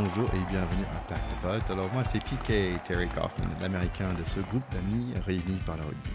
[0.00, 1.70] bonjour et bienvenue à Pack de Potes.
[1.70, 6.10] Alors moi c'est TK, Terry Kaufman, l'américain de ce groupe d'amis réunis par le rugby.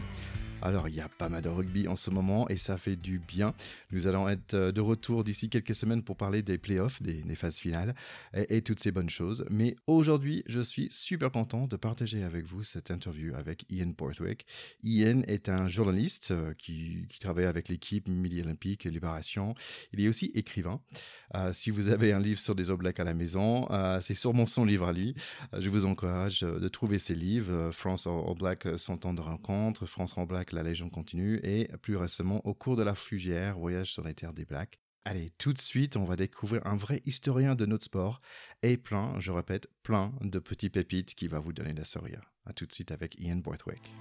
[0.66, 3.20] Alors, il y a pas mal de rugby en ce moment et ça fait du
[3.20, 3.54] bien.
[3.91, 7.36] Nous allons être euh, de retour d'ici quelques semaines pour parler des playoffs, des, des
[7.36, 7.93] phases finales
[8.34, 9.44] et, toutes ces bonnes choses.
[9.49, 14.45] Mais aujourd'hui, je suis super content de partager avec vous cette interview avec Ian Borthwick.
[14.86, 19.55] Ian est un journaliste euh, qui, travaille avec l'équipe Midi Olympique et Libération.
[19.91, 20.80] Il est aussi écrivain.
[21.35, 23.68] Euh, si vous avez un livre sur des All Blacks à la maison,
[24.02, 25.13] c'est sûrement son livre à lui.
[25.57, 27.71] Je vous encourage de trouver ces livres.
[27.71, 31.98] France All Black, son temps de rencontre, France All Black, la légende continue, et plus
[31.98, 34.79] récemment, au cours de la Fugère, Voyage sur les terres des Blacks.
[35.05, 38.21] Allez, tout de suite, on va découvrir un vrai historien de notre sport
[38.62, 42.31] et plein, je répète, plein de petits pépites qui va vous donner la sourire.
[42.45, 43.91] À tout de suite avec Ian Borthwick.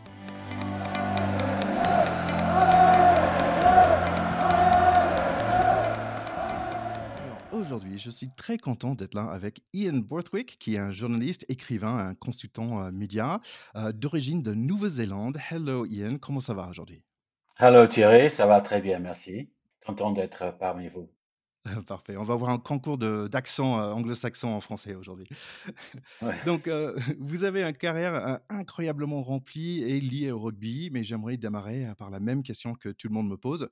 [7.52, 11.98] Aujourd'hui, je suis très content d'être là avec Ian Borthwick, qui est un journaliste, écrivain,
[11.98, 13.40] un consultant euh, média
[13.76, 15.38] euh, d'origine de Nouvelle-Zélande.
[15.50, 17.02] Hello Ian, comment ça va aujourd'hui?
[17.58, 19.50] Hello Thierry, ça va très bien, merci.
[19.84, 21.10] Content d'être parmi vous.
[21.86, 22.16] Parfait.
[22.16, 25.28] On va avoir un concours d'accent euh, anglo-saxon en français aujourd'hui.
[26.20, 26.34] Ouais.
[26.46, 31.36] Donc, euh, vous avez une carrière euh, incroyablement remplie et liée au rugby, mais j'aimerais
[31.36, 33.68] démarrer par la même question que tout le monde me pose.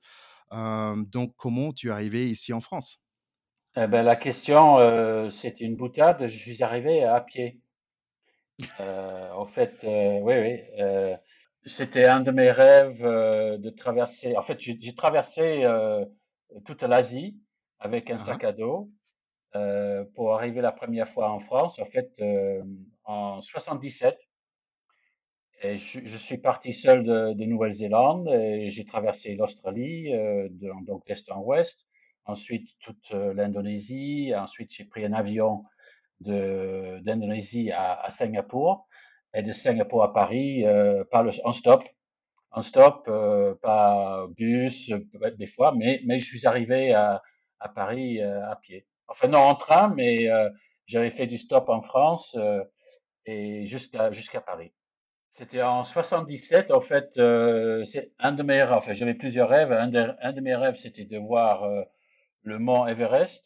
[0.53, 2.99] Euh, donc, comment tu es arrivé ici en France?
[3.75, 6.25] Eh ben, la question, euh, c'était une boutade.
[6.29, 7.59] Je suis arrivé à pied.
[8.79, 10.59] Euh, en fait, euh, oui, oui.
[10.79, 11.15] euh,
[11.65, 14.35] c'était un de mes rêves euh, de traverser.
[14.37, 16.05] En fait, j'ai traversé euh,
[16.65, 17.37] toute l'Asie
[17.79, 18.89] avec un sac à dos
[19.55, 21.79] euh, pour arriver la première fois en France.
[21.79, 22.63] En fait, euh,
[23.05, 24.17] en 77.
[25.63, 31.05] Et je, je suis parti seul de, de Nouvelle-Zélande et j'ai traversé l'Australie, euh, donc
[31.05, 31.85] d'est en ouest,
[32.25, 35.63] ensuite toute euh, l'Indonésie, ensuite j'ai pris un avion
[36.21, 38.87] d'Indonésie à, Singapour
[39.33, 41.83] et de Singapour à Paris euh, par en stop,
[42.51, 44.91] en stop, euh, pas bus,
[45.37, 47.21] des fois, mais, mais je suis arrivé à,
[47.59, 48.85] à Paris euh, à pied.
[49.07, 50.49] Enfin non en train, mais euh,
[50.85, 52.37] j'avais fait du stop en France
[53.25, 54.71] et jusqu'à jusqu'à Paris.
[55.33, 57.09] C'était en 77, en fait,
[57.89, 61.17] c'est un de mes rêves, enfin j'avais plusieurs rêves, un de, mes rêves c'était de
[61.17, 61.63] voir
[62.43, 63.43] le mont Everest,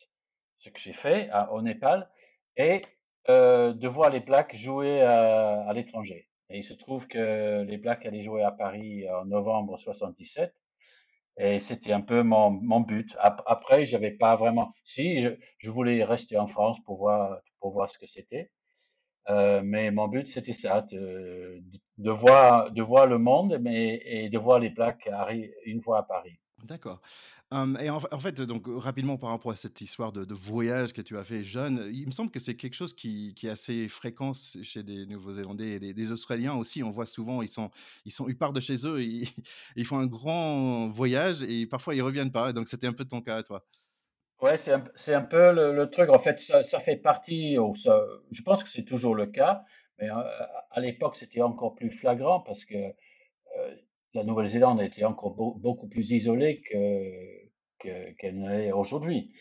[0.60, 2.10] ce que j'ai fait au Népal,
[2.58, 2.84] et
[3.30, 6.28] euh, de voir les Blacks jouer à, à l'étranger.
[6.50, 10.54] Et il se trouve que les Blacks allaient jouer à Paris en novembre 77,
[11.38, 13.10] et c'était un peu mon, mon but.
[13.20, 15.30] Ap- Après, j'avais pas vraiment, si, je,
[15.60, 18.52] je voulais rester en France pour voir, pour voir ce que c'était.
[19.30, 21.62] Euh, mais mon but, c'était ça, de,
[22.00, 26.04] de voir, de voir le monde, mais et de voir les arri- une fois à
[26.04, 26.40] Paris.
[26.66, 27.02] D'accord.
[27.80, 31.24] Et en, fait, donc rapidement par rapport à cette histoire de, voyage que tu as
[31.24, 35.06] fait jeune, il me semble que c'est quelque chose qui, est assez fréquent chez des
[35.06, 36.82] Nouveaux-Zélandais et des, Australiens aussi.
[36.82, 37.70] On voit souvent, ils sont,
[38.04, 39.30] ils sont, ils partent de chez eux, ils,
[39.76, 42.52] ils font un grand voyage et parfois ils reviennent pas.
[42.52, 43.64] Donc c'était un peu ton cas à toi.
[44.42, 46.10] Ouais, c'est un, un peu le, truc.
[46.10, 49.64] En fait, ça, fait partie, ça, je pense que c'est toujours le cas,
[50.00, 52.76] mais à l'époque, c'était encore plus flagrant parce que
[54.16, 57.12] la Nouvelle-Zélande était encore beau- beaucoup plus isolée que,
[57.80, 59.32] que, qu'elle n'est aujourd'hui.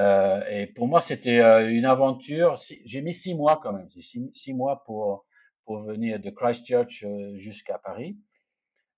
[0.00, 2.58] Euh, et pour moi, c'était euh, une aventure.
[2.86, 5.24] J'ai mis six mois quand même, six, six mois pour,
[5.66, 8.16] venir de Christchurch euh, jusqu'à Paris.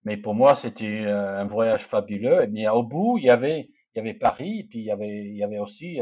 [0.04, 2.46] Mais pour moi, c'était un voyage fabuleux.
[2.48, 3.68] Mais au bout, il y avait,
[4.20, 4.90] Paris, et puis il y
[5.42, 5.98] avait, aussi,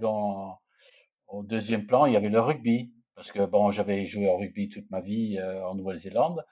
[0.00, 2.92] au deuxième plan, il y avait le rugby.
[3.16, 6.44] Parce que bon, j'avais joué au rugby toute ma vie en Nouvelle-Zélande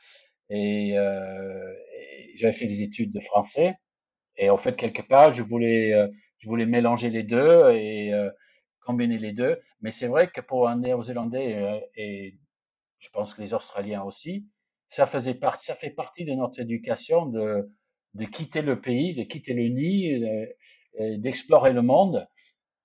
[0.50, 0.96] et
[2.36, 3.74] j'avais fait des études de français.
[4.36, 6.08] Et en fait, quelque part, je voulais, euh,
[6.38, 8.30] je voulais mélanger les deux et euh,
[8.84, 9.58] combiner les deux.
[9.80, 12.34] Mais c'est vrai que pour un Néo-Zélandais euh, et
[12.98, 14.46] je pense que les Australiens aussi,
[14.90, 17.70] ça faisait partie, ça fait partie de notre éducation de,
[18.14, 20.24] de quitter le pays, de quitter le nid,
[21.18, 22.26] d'explorer le monde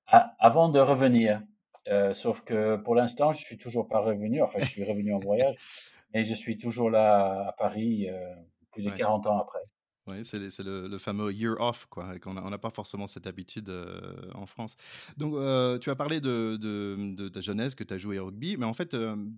[0.08, 1.42] avant de revenir.
[1.88, 4.42] Euh, sauf que pour l'instant, je suis toujours pas revenu.
[4.42, 5.56] Enfin, je suis revenu en voyage,
[6.14, 8.36] mais je suis toujours là à Paris, euh,
[8.72, 8.98] plus de Ouais.
[8.98, 9.62] 40 ans après.
[10.08, 13.28] Oui, c'est le, le fameux year off, quoi, et qu'on on n'a pas forcément cette
[13.28, 14.76] habitude euh, en France.
[15.18, 18.26] Donc, euh, tu as parlé de, de, de ta jeunesse, que tu as joué au
[18.26, 18.96] rugby, mais en fait,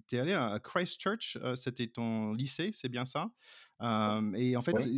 [0.07, 3.31] tu es allé à Christchurch, c'était ton lycée, c'est bien ça?
[4.37, 4.91] Et en fait, Oui.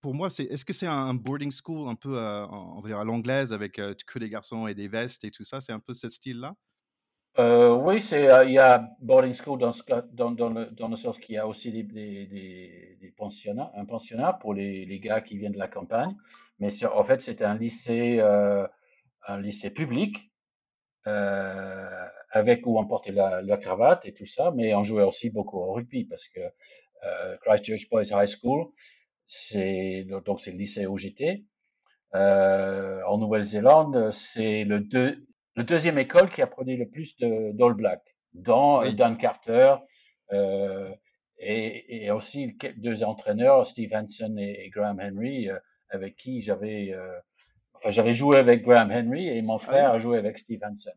[0.00, 3.04] pour moi, c'est, est-ce que c'est un boarding school un peu on va dire à
[3.04, 5.60] l'anglaise avec que des garçons et des vestes et tout ça?
[5.60, 6.54] C'est un peu ce style-là?
[7.38, 9.82] Euh, oui, c'est, euh, il y a boarding school dans, ce
[10.12, 12.26] dans, dans le, dans le sens qu'il y a aussi des, des,
[13.00, 16.14] des, pensionnats, un pensionnat pour les, les gars qui viennent de la campagne.
[16.58, 18.66] Mais c'est- en fait, c'était un lycée, euh,
[19.26, 20.16] un lycée public,
[22.30, 25.58] avec où on portait la, la, cravate et tout ça, mais on jouait aussi beaucoup
[25.58, 26.40] au rugby parce que
[27.42, 28.68] Christchurch Boys High School,
[29.26, 30.86] c'est donc c'est le lycée.
[32.14, 35.26] Euh, en Nouvelle-Zélande, c'est le, deux,
[35.56, 38.02] le deuxième école qui a produit le plus d'All Black,
[38.34, 39.76] dont Dan Carter
[40.32, 40.90] euh,
[41.38, 45.58] et, et, aussi deux entraîneurs, Steve Hansen et, Graham Henry, euh,
[45.90, 47.18] avec qui j'avais euh,
[47.74, 50.94] enfin, j'avais joué avec Graham Henry et mon frère a joué avec Steve Hansen.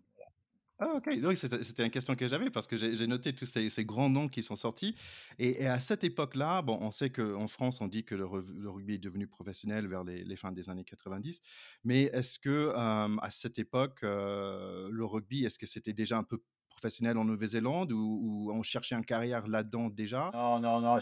[0.77, 4.09] Ah, ok, oui, c'était une question que j'avais parce que j'ai noté tous ces, grands
[4.09, 4.93] noms qui sont sortis.
[5.39, 8.99] Et, à cette époque-là, bon, on sait qu'en France, on dit que le, rugby est
[8.99, 11.41] devenu professionnel vers les, fins des années 90.
[11.85, 17.17] Mais est-ce que à cette époque, le rugby, est-ce que c'était déjà un peu professionnel
[17.17, 20.29] en Nouvelle-Zélande ou, ou, on cherchait une carrière là-dedans déjà?
[20.33, 20.99] Non, non, non,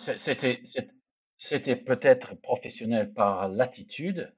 [1.39, 4.31] c'était peut-être professionnel par l'attitude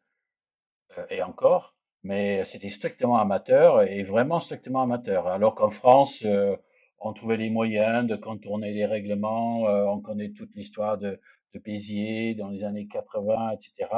[1.09, 1.74] et encore
[2.05, 5.25] mais c'était strictement amateur et vraiment strictement amateur.
[5.27, 6.55] Alors qu'en France, euh,
[6.99, 11.19] on trouvait les moyens de contourner les règlements, euh, on connaît toute l'histoire de,
[11.55, 13.89] de Béziers dans les années 80, etc.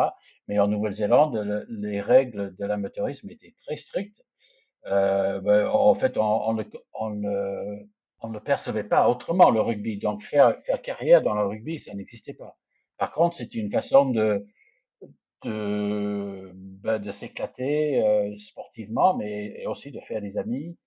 [0.47, 4.23] Mais en Nouvelle-Zélande, les règles de l'amateurisme étaient très strictes.
[4.85, 6.63] Euh, ben, en fait, on, ne
[6.93, 7.89] on, le,
[8.21, 9.97] on, le, percevait pas autrement, le rugby.
[9.97, 12.55] Donc, faire, faire carrière dans le rugby, ça n'existait pas.
[12.97, 14.47] Par contre, c'était une façon de,
[15.43, 20.77] de, ben, de s'éclater euh, sportivement, mais aussi de faire des amis,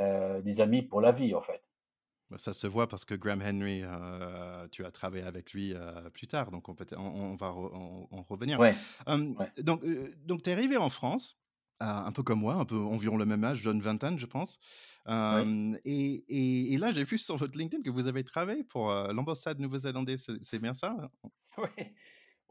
[0.00, 1.62] euh, des amis pour la vie, en fait.
[2.30, 5.74] Bah, ça se voit parce que Graham Henry, euh, tu as travaillé avec lui
[6.14, 8.58] plus tard, donc on, peut, on, va en revenir.
[8.58, 8.74] Ouais,
[9.58, 9.84] Donc,
[10.24, 11.38] donc tu es arrivé en France,
[11.80, 14.58] un peu comme moi, un peu environ le même âge, John Vinton, je pense.
[15.06, 19.58] Et, et, et, là, j'ai vu sur votre LinkedIn que vous avez travaillé pour l'ambassade
[19.60, 21.10] nouvelle-zélandaise, c'est bien ça
[21.58, 21.68] Oui,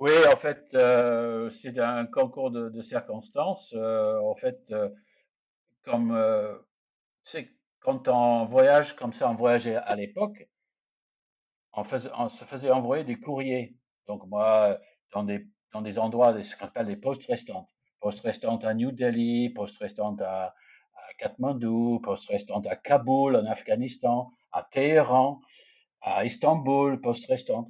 [0.01, 3.71] oui, en fait, euh, c'est un concours de, circonstances.
[3.77, 4.89] Euh, en fait, euh,
[5.85, 6.17] comme
[7.81, 10.49] quand on voyage comme ça, on voyageait à l'époque,
[11.73, 13.75] on, se faisait envoyer des courriers.
[14.07, 14.79] Donc moi,
[15.13, 17.69] dans des dans des endroits, ce qu'on appelle des postes restantes.
[17.99, 23.45] Postes restantes à New Delhi, postes restantes à, à Katmandou, postes restantes à Kaboul, en
[23.45, 25.41] Afghanistan, à Téhéran,
[26.01, 27.69] à Istanbul, postes restantes.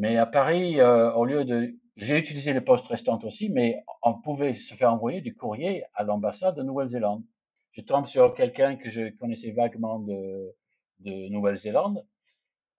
[0.00, 4.14] Mais à Paris, euh, au lieu de, j'ai utilisé les postes restantes aussi, mais on
[4.14, 7.22] pouvait se faire envoyer du courrier à l'ambassade de Nouvelle-Zélande.
[7.72, 10.56] Je tombe sur quelqu'un que je connaissais vaguement de,
[11.00, 12.02] de Nouvelle-Zélande,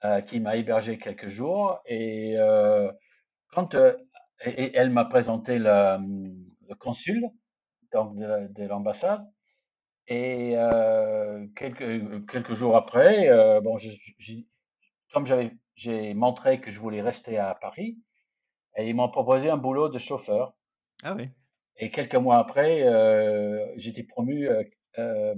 [0.03, 2.91] euh, qui m'a hébergé quelques jours, et euh,
[3.53, 3.75] quand
[4.43, 5.99] et, elle m'a présenté le,
[6.79, 7.23] consul
[7.93, 9.23] donc de, l'ambassade,
[10.07, 10.55] et
[11.55, 13.29] quelques quelques jours après,
[13.61, 13.77] bon,
[15.13, 17.97] comme j'avais j'ai montré que je voulais rester à Paris
[18.77, 20.53] et ils m'ont proposé un boulot de chauffeur.
[21.03, 21.29] Ah oui.
[21.77, 24.63] Et quelques mois après, euh, j'étais promu euh,
[24.99, 25.33] euh,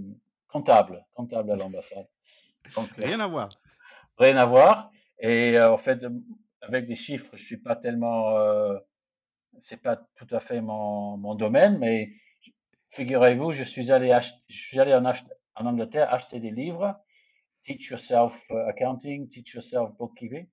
[0.49, 2.07] comptable, comptable à l'ambassade.
[2.77, 3.49] Euh, rien à voir.
[4.17, 4.91] Rien à voir.
[5.19, 5.99] Et en fait,
[6.61, 8.35] avec des chiffres, je suis pas tellement,
[9.63, 12.11] c'est pas tout à fait mon, mon domaine, mais
[12.91, 14.17] figurez-vous, je suis allé
[14.49, 16.99] je suis allé en, en Angleterre acheter des livres
[17.65, 20.47] Teach Yourself euh, Accounting, Teach Yourself Bookkeeping.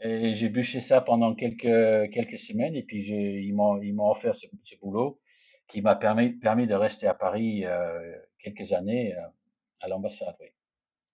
[0.00, 4.36] Et j'ai bûché ça pendant quelques, quelques semaines et puis ils m'ont, ils m'ont offert
[4.36, 5.20] ce, ce, boulot
[5.68, 9.20] qui m'a permis, permis de rester à Paris euh, quelques années euh,
[9.80, 10.36] à l'ambassade.
[10.40, 10.48] Oui.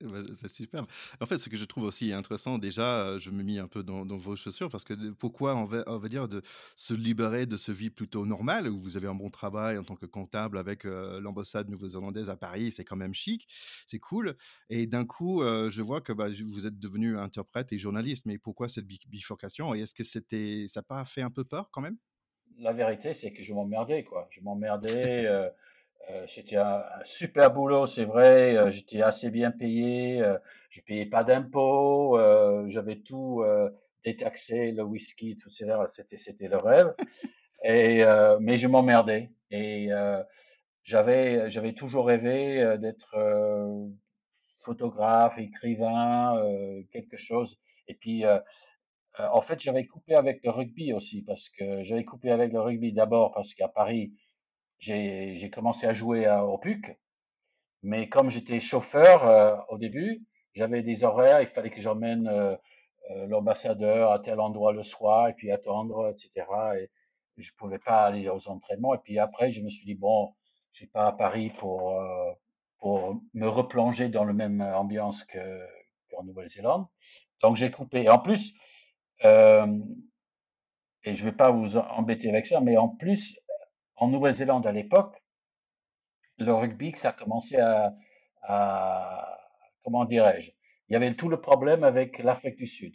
[0.13, 0.87] Bah, c'est super.
[1.21, 4.05] En fait, ce que je trouve aussi intéressant, déjà, je me mis un peu dans,
[4.05, 6.43] vos chaussures parce que pourquoi on va, dire de
[6.77, 9.97] se libérer de ce vie plutôt normale où vous avez un bon travail en tant
[9.97, 13.47] que comptable avec euh, l'ambassade nouvelle-zélandaise à Paris, c'est quand même chic,
[13.87, 14.37] c'est cool.
[14.71, 18.27] Et d'un coup, euh, je vois que bah, vous êtes devenu interprète et journaliste.
[18.27, 21.81] Mais pourquoi cette bifurcation Et est-ce que ça n'a pas fait un peu peur quand
[21.81, 21.97] même?
[22.59, 24.29] La vérité, c'est que je m'emmerdais, quoi.
[24.31, 25.25] Je m'emmerdais.
[25.27, 25.49] euh,
[26.11, 28.57] euh, c'était un, super boulot, c'est vrai.
[28.57, 30.21] Euh, j'étais assez bien payé.
[30.21, 30.37] Euh,
[30.71, 32.19] je payais pas d'impôts.
[32.19, 33.45] Euh, j'avais tout
[34.05, 35.91] détaxé, le whisky, tout ça.
[36.19, 36.95] C'était le rêve.
[37.65, 38.05] Et
[38.41, 39.31] mais je m'emmerdais.
[39.51, 39.91] Et
[40.85, 43.17] j'avais j'avais toujours rêvé d'être
[44.63, 46.43] photographe, écrivain,
[46.93, 47.59] quelque chose.
[47.87, 48.25] Et puis
[49.19, 52.93] en fait, j'avais coupé avec le rugby aussi parce que j'avais coupé avec le rugby
[52.93, 54.13] d'abord parce qu'à Paris
[54.83, 56.99] j'ai commencé à jouer à, au PUC,
[57.83, 60.23] mais comme j'étais chauffeur euh, au début,
[60.55, 62.55] j'avais des horaires, il fallait que j'emmène euh,
[63.11, 66.47] euh, l'ambassadeur à tel endroit le soir et puis attendre, etc.
[66.79, 66.91] Et
[67.39, 68.95] je pouvais pas aller aux entraînements.
[68.95, 70.35] Et puis après, je me suis dit bon,
[70.73, 71.99] je suis pas à Paris pour
[72.79, 75.61] pour me replonger dans le même ambiance que
[76.11, 76.87] qu'en Nouvelle-Zélande.
[77.41, 78.03] Donc j'ai coupé.
[78.03, 78.53] Et en plus,
[79.25, 79.67] euh,
[81.05, 83.37] et je vais pas vous embêter avec ça, mais en plus,
[84.03, 85.15] en Nouvelle-Zélande à l'époque,
[86.39, 89.39] le rugby, ça a commencé à,
[89.85, 90.51] comment dirais-je
[90.89, 92.95] Il y avait tout le problème avec l'Afrique du Sud.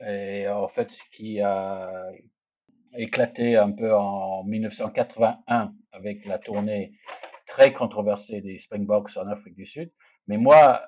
[0.00, 2.10] Et en fait, ce qui a
[2.96, 6.98] éclaté un peu en 1981 avec la tournée
[7.46, 9.92] très controversée des Springboks en Afrique du Sud.
[10.26, 10.82] Mais moi,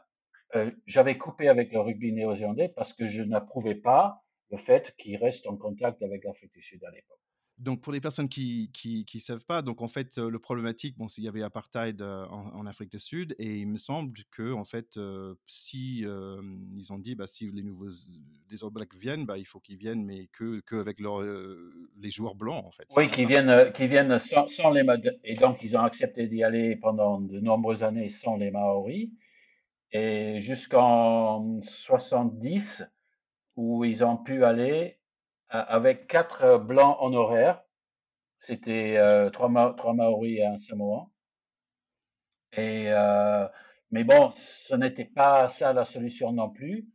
[0.56, 5.16] euh, j'avais coupé avec le rugby néo-zélandais parce que je n'approuvais pas le fait qu'il
[5.16, 7.20] reste en contact avec l'Afrique du Sud à l'époque.
[7.58, 8.70] Donc, pour les personnes qui
[9.14, 12.90] ne savent pas, donc en fait, le problématique, bon, il y avait apartheid en, Afrique
[12.90, 14.98] du Sud, et il me semble que en fait,
[15.46, 17.88] si ils ont dit, bah, si les nouveaux
[18.48, 22.10] des All Blacks viennent, bah, il faut qu'ils viennent, mais que, que avec leur, les
[22.10, 22.86] joueurs blancs, en fait.
[22.96, 24.84] Oui, qu'ils viennent, qui viennent sans, sans les
[25.24, 29.10] et donc ils ont accepté d'y aller pendant de nombreuses années sans les Maoris,
[29.92, 32.84] et jusqu'en 70
[33.56, 34.97] où ils ont pu aller
[35.50, 37.62] avec quatre euh, blancs honoraires.
[38.38, 41.10] C'était euh, trois, trois Maoris et un Samoan.
[42.52, 43.46] Et, euh,
[43.90, 46.86] mais bon, ce n'était pas ça la solution non plus.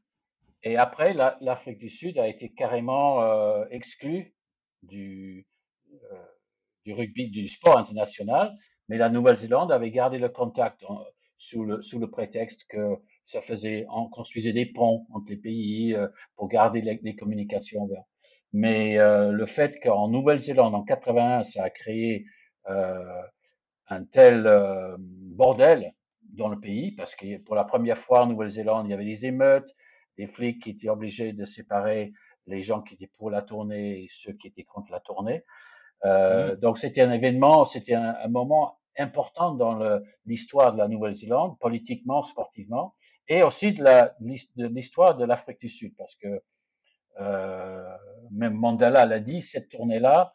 [0.64, 4.34] Et après, l'Afrique du Sud a été carrément euh, exclue
[4.82, 5.46] du,
[6.86, 8.56] du rugby, du sport international.
[8.88, 10.84] Mais la Nouvelle-Zélande avait gardé le contact
[11.38, 12.96] sous, le, sous le prétexte que
[13.26, 15.96] ça faisait, on construisait des ponts entre les pays
[16.36, 18.08] pour garder les, les communications ouvertes.
[18.54, 22.26] Mais euh, le fait qu'en Nouvelle-Zélande, en 81, ça a créé
[22.70, 23.22] euh,
[23.90, 28.88] un tel euh, bordel dans le pays, parce que pour la première fois en Nouvelle-Zélande,
[28.88, 29.76] il y avait des émeutes,
[30.18, 32.14] des flics qui étaient obligés de séparer
[32.46, 35.44] les gens qui étaient pour la tournée et ceux qui étaient contre la tournée.
[36.06, 36.60] Euh, mmh.
[36.60, 39.80] Donc c'était un événement, c'était un, un, moment important dans
[40.26, 42.94] l'histoire de la Nouvelle-Zélande, politiquement, sportivement,
[43.28, 46.44] et aussi de l'histoire de l'Afrique du Sud, parce que
[47.20, 50.34] même Mandela l'a dit, cette tournée-là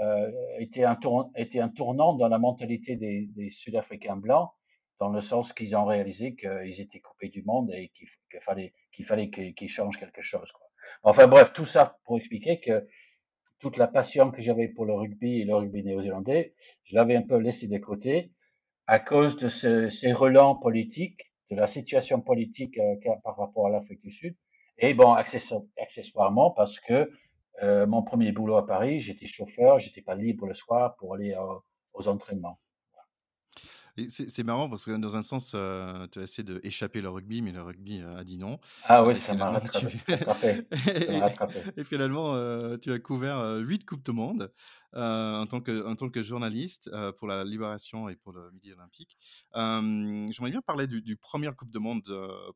[0.00, 4.50] euh, était, un tournant dans la mentalité des, Sud-Africains blancs,
[4.98, 8.08] dans le sens qu'ils ont réalisé qu'ils étaient coupés du monde et qu'il
[8.40, 10.50] fallait qu'il fallait qu'ils changent quelque chose.
[11.02, 12.88] Enfin bref, tout ça pour expliquer que
[13.60, 16.54] toute la passion que j'avais pour le rugby et le rugby néo-zélandais,
[16.84, 18.32] je l'avais un peu laissé de côté
[18.86, 23.70] à cause de ce, ces relents politiques, de la situation politique euh, par rapport à
[23.70, 24.34] l'Afrique du Sud,
[24.78, 27.10] et bon, accessoirement, parce que
[27.62, 31.36] euh, mon premier boulot à Paris, j'étais chauffeur, j'étais pas libre le soir pour aller
[31.92, 32.58] aux entraînements.
[34.08, 37.52] C'est marrant parce que dans un sens, euh, tu as essayé d'échapper le rugby, mais
[37.52, 38.58] le rugby euh, a dit non.
[38.86, 40.64] Ah oui, ça m'a rattrapé.
[41.76, 44.52] Et finalement, euh, tu as couvert huit Coupes du Monde
[44.94, 49.16] en, tant que, en tant que journaliste pour la Libération et pour le Midi Olympique.
[49.54, 52.02] J'aimerais bien parler du, du premier Coupe du Monde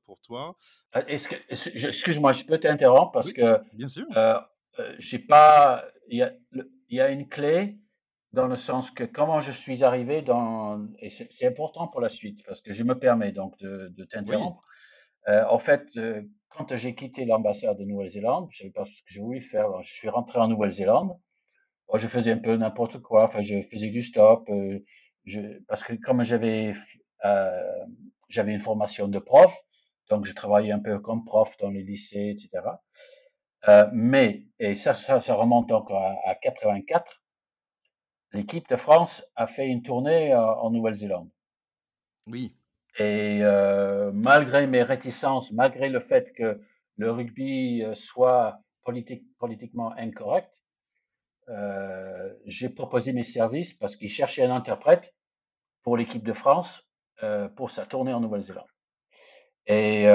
[0.04, 0.56] pour toi.
[1.06, 3.58] Excuse-moi, je peux t'interrompre parce que.
[3.74, 4.06] Bien sûr.
[4.98, 5.84] j'ai pas.
[6.08, 6.28] Il
[6.90, 7.78] y a une clé
[8.32, 12.44] dans le sens que comment je suis arrivé dans, et c'est important pour la suite,
[12.46, 14.60] parce que je me permets donc de, de t'interrompre.
[15.28, 19.08] Euh, en fait, euh, quand j'ai quitté l'ambassade de Nouvelle-Zélande, je savais pas ce que
[19.08, 19.82] j'ai voulu faire.
[19.82, 21.18] je suis rentré en Nouvelle-Zélande.
[21.94, 23.24] je faisais un peu n'importe quoi.
[23.24, 24.48] Enfin, je faisais du stop.
[24.50, 24.78] Euh,
[25.24, 26.74] je, parce que comme j'avais,
[28.28, 29.54] j'avais une formation de prof,
[30.08, 32.64] donc je travaillais un peu comme prof dans les lycées, etc.
[33.92, 37.17] Mais, et ça, ça, ça remonte donc à, à 84
[38.32, 41.28] l'équipe de France a fait une tournée euh, en Nouvelle-Zélande.
[42.26, 42.54] Oui.
[42.98, 46.60] Et euh, malgré mes réticences, malgré le fait que
[46.96, 50.50] le rugby euh, soit politique, politiquement incorrect,
[51.48, 55.14] euh, j'ai proposé mes services parce qu'ils cherchaient un interprète
[55.82, 56.86] pour l'équipe de France
[57.22, 58.66] euh, pour sa tournée en Nouvelle-Zélande.
[59.70, 60.06] Et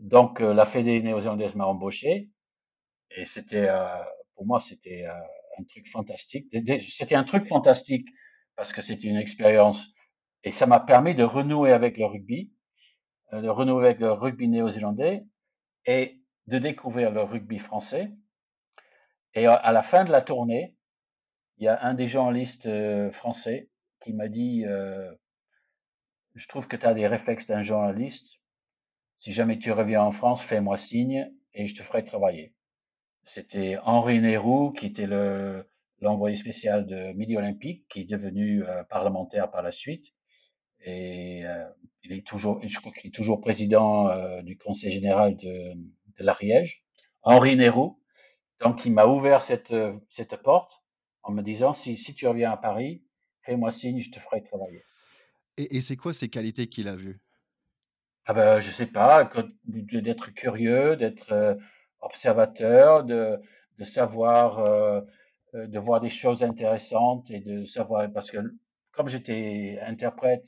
[0.00, 2.28] donc la Fédé néo-zélandaise m'a embauché
[3.10, 3.66] et c'était
[4.34, 5.06] pour moi c'était
[5.58, 6.46] un truc fantastique.
[6.88, 8.08] C'était un truc fantastique
[8.56, 9.94] parce que c'était une expérience
[10.44, 12.52] et ça m'a permis de renouer avec le rugby,
[13.32, 15.24] euh, de renouer avec le rugby néo-zélandais
[15.86, 18.10] et de découvrir le rugby français.
[19.34, 20.76] Et à la fin de la tournée,
[21.56, 23.68] il y a un des journalistes euh, français
[24.02, 25.12] qui m'a dit euh,
[26.34, 28.26] Je trouve que tu as des réflexes d'un journaliste.
[29.18, 32.54] Si jamais tu reviens en France, fais-moi signe et je te ferai travailler.
[33.26, 35.66] C'était Henri Nérou, qui était le,
[36.00, 40.06] l'envoyé spécial de Midi Olympique, qui est devenu euh, parlementaire par la suite.
[40.80, 41.64] Et euh,
[42.02, 46.24] il est toujours, je crois qu'il est toujours président euh, du Conseil général de, de
[46.24, 46.82] l'Ariège.
[47.22, 48.00] Henri Nérou.
[48.60, 49.74] Donc, il m'a ouvert cette,
[50.10, 50.82] cette porte
[51.22, 53.02] en me disant, si, si tu reviens à Paris,
[53.42, 54.84] fais-moi signe, je te ferai travailler.
[55.56, 57.20] Et, et c'est quoi ces qualités qu'il a vues?
[58.26, 59.30] Ah ben, je sais pas,
[59.64, 61.58] d'être curieux, d'être
[62.04, 63.38] observateur, de,
[63.78, 65.00] de savoir, euh,
[65.54, 68.38] euh, de voir des choses intéressantes et de savoir, parce que
[68.92, 70.44] comme j'étais interprète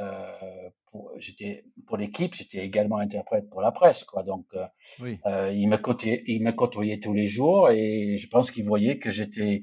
[0.00, 4.22] euh, pour, j'étais pour l'équipe, j'étais également interprète pour la presse, quoi.
[4.22, 4.66] Donc, euh,
[4.98, 8.66] Oui, euh, il me côtoyait, il me côtoyait tous les jours et je pense qu'il
[8.66, 9.62] voyait que j'étais,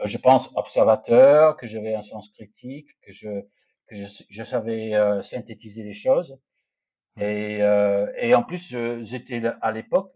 [0.00, 3.28] euh, je pense, observateur, que j'avais un sens critique, que je,
[3.88, 6.38] que je, je savais euh, synthétiser les choses.
[7.18, 8.74] Et, euh, et en plus,
[9.04, 10.12] j'étais à l'époque,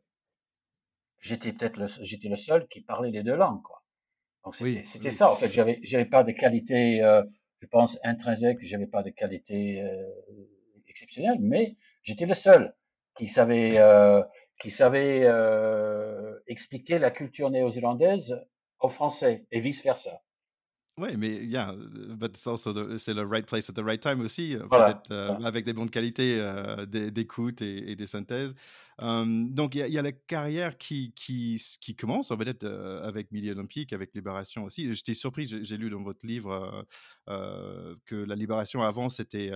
[1.20, 3.82] j'étais peut-être le, j'étais le seul qui parlait les deux langues, quoi.
[4.44, 5.14] Donc c'était, oui, c'était oui.
[5.14, 5.30] ça.
[5.30, 7.22] En fait, j'avais, j'avais pas de qualité, euh,
[7.60, 10.08] je pense intrinsèque, j'avais pas de qualité euh,
[10.88, 12.74] exceptionnelle, mais j'étais le seul
[13.16, 14.22] qui savait, euh,
[14.62, 18.40] qui savait euh, expliquer la culture néo-zélandaise
[18.80, 20.22] aux Français et vice versa.
[21.00, 24.21] Ouais, mais yeah, but it's also the c'est le right place at the right time
[24.21, 25.02] aussi, Voilà.
[25.45, 26.38] avec des bonnes qualités,
[26.88, 28.54] d'écoute et et des synthèses.
[28.99, 33.33] Donc il y a il y a la carrière qui qui commence, peut-être, heu, avec
[33.33, 34.92] Midi Olympique, avec Libération aussi.
[34.95, 36.85] J'étais surpris, j'ai lu dans votre livre,
[37.26, 39.52] que la Libération avant c'était,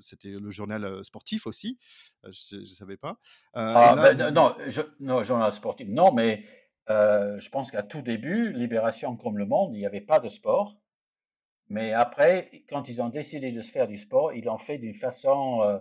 [0.00, 1.76] c'était le journal, sportif aussi.
[2.24, 3.18] Je je savais pas.
[3.52, 6.46] Ah, là ben, vous non, je, non, journal sportif, non, mais
[6.90, 10.28] euh, je pense qu'à tout début, Libération comme Le Monde, il n'y avait pas de
[10.28, 10.76] sport.
[11.68, 14.94] Mais après, quand ils ont décidé de se faire du sport, ils l'ont fait d'une
[14.94, 15.78] façon euh,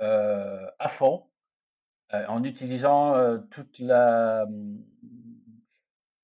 [0.00, 1.26] euh, à fond,
[2.12, 4.78] en utilisant toute la, hum,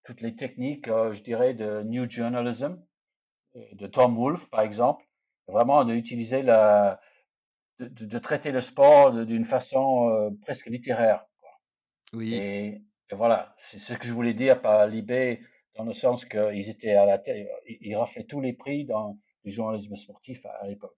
[0.05, 2.79] toutes les techniques, je dirais, de New Journalism,
[3.73, 5.05] de Tom Wolfe, par exemple.
[5.49, 7.01] Vraiment, de utiliser la,
[7.81, 11.25] de, de- de traiter le sport d'une façon presque littéraire.
[12.13, 12.35] oui.
[12.35, 12.83] Et,
[13.17, 15.41] voilà, c'est ce que je voulais dire par Libé,
[15.77, 19.51] dans le sens qu'ils étaient à la tête, ils, raflaient tous les prix dans le
[19.51, 20.97] journalisme sportif à l'époque.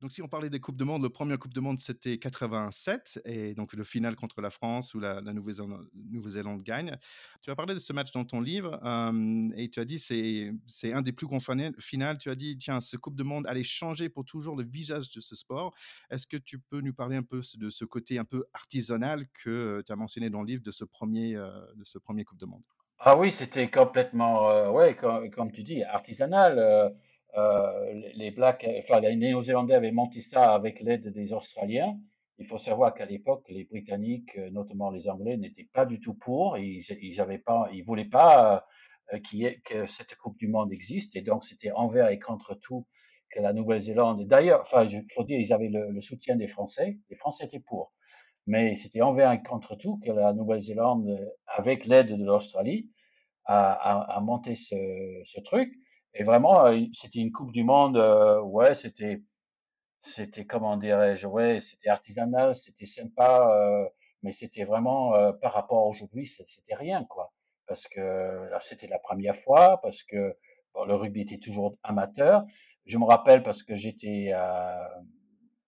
[0.00, 3.20] Donc si on parlait des coupes du monde, le 1er coupe du monde, c'était 87
[3.24, 6.96] et donc le final contre la France où la la Nouvelle-Zélande gagne.
[7.42, 10.52] Tu as parlé de ce match dans ton livre, hem et tu as dit: «C'est
[10.66, 12.18] c'est un des plus grands finales».
[12.18, 15.20] Tu as dit: «Tiens, ce coupe du monde allait changer pour toujours le visage de
[15.20, 15.74] ce sport».
[16.10, 19.50] Est-ce que tu peux nous parler un peu de ce côté un peu artisanal que,
[19.80, 22.38] heu, tu as mentionné dans le livre de ce 1er, heu, de ce 1er coupe
[22.38, 22.62] du monde?
[23.00, 26.58] Ah oui, c'était complètement, euh, ouais, comme tu dis, artisanal.
[27.36, 31.98] Euh, les Blacks, enfin les Néo-Zélandais avaient monté ça avec l'aide des Australiens.
[32.38, 36.14] Il faut savoir qu'à l'époque, les Britanniques, euh, notamment les Anglais, n'étaient pas du tout
[36.14, 36.56] pour.
[36.56, 38.64] Ils, ils avaient pas, ils voulaient pas
[39.12, 39.18] euh,
[39.64, 41.16] que cette Coupe du Monde existe.
[41.16, 42.86] Et donc, c'était envers et contre tout
[43.30, 44.26] que la Nouvelle-Zélande.
[44.26, 46.98] D'ailleurs, enfin, il faut dire, ils avaient le, soutien des Français.
[47.10, 47.92] Les Français étaient pour.
[48.46, 52.88] Mais c'était envers et contre tout que la Nouvelle-Zélande, avec l'aide de l'Australie,
[53.44, 54.76] a, a, a monté ce,
[55.26, 55.70] ce truc.
[56.14, 59.22] Et vraiment, euh, c'était une Coupe du Monde, euh, ouais, c'était,
[60.02, 63.88] c'était, comment dirais-je, ouais, c'était artisanal, c'était sympa, euh,
[64.22, 67.32] mais c'était vraiment, par rapport à aujourd'hui, c'était rien, quoi.
[67.66, 70.36] Parce que c'était la première fois, parce que
[70.74, 72.44] bon, le rugby était toujours amateur.
[72.86, 74.32] Je me rappelle parce que j'étais,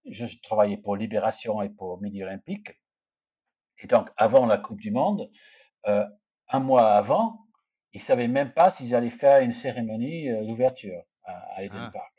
[0.07, 2.71] je travaillais pour Libération et pour Midi Olympique.
[3.83, 5.31] Et donc, avant la Coupe du Monde,
[5.85, 7.39] un mois avant,
[7.93, 11.91] ils savaient même pas s'ils allaient faire une cérémonie euh, d'ouverture à, à Eden Ah,
[11.93, 12.13] Park.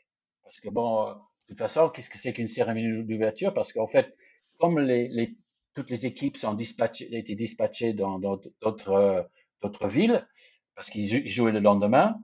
[0.44, 3.54] Parce que bon, euh, de toute façon, qu'est-ce que c'est qu'une cérémonie d'ouverture?
[3.54, 4.14] Parce qu'en fait,
[4.58, 5.34] comme les, les,
[5.74, 9.22] toutes les équipes sont dispatchées, étaient dispatchées dans d'autres euh,
[9.62, 10.26] d'autres villes,
[10.74, 12.20] parce qu'ils jouaient le lendemain,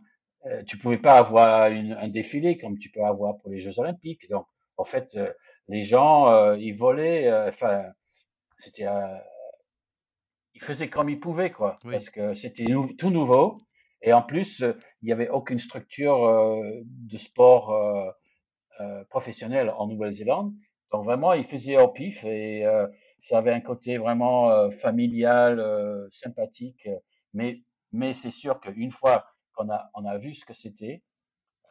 [0.47, 3.79] euh, tu pouvais pas avoir une, un défilé comme tu peux avoir pour les Jeux
[3.79, 4.29] Olympiques.
[4.31, 5.33] Donc, en fait, euh,
[5.69, 7.85] les gens, euh, ils volaient, euh, enfin,
[8.59, 8.87] c'était
[10.61, 11.93] il faisait comme il pouvait, quoi, oui.
[11.93, 13.59] parce que c'était nou- tout nouveau.
[14.03, 18.11] Et en plus, euh, il n'y avait aucune structure euh, de sport euh,
[18.81, 20.53] euh, professionnel en Nouvelle-Zélande.
[20.93, 22.65] Donc vraiment, il faisait au pif et
[23.29, 25.63] ça avait un côté vraiment familial,
[26.13, 26.89] sympathique.
[27.35, 27.61] Mais,
[27.93, 31.03] mais c'est sûr qu'une fois qu'on a, on a vu ce que c'était,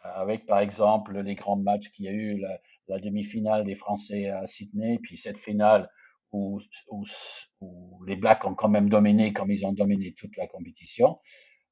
[0.04, 4.30] avec par exemple les grands matchs qu'il y a eu, la, la demi-finale des Français
[4.30, 5.90] à Sydney, puis cette finale
[6.38, 7.06] où, où,
[7.62, 11.20] où, les Blacks ont quand même dominé comme ils ont dominé toute la compétition,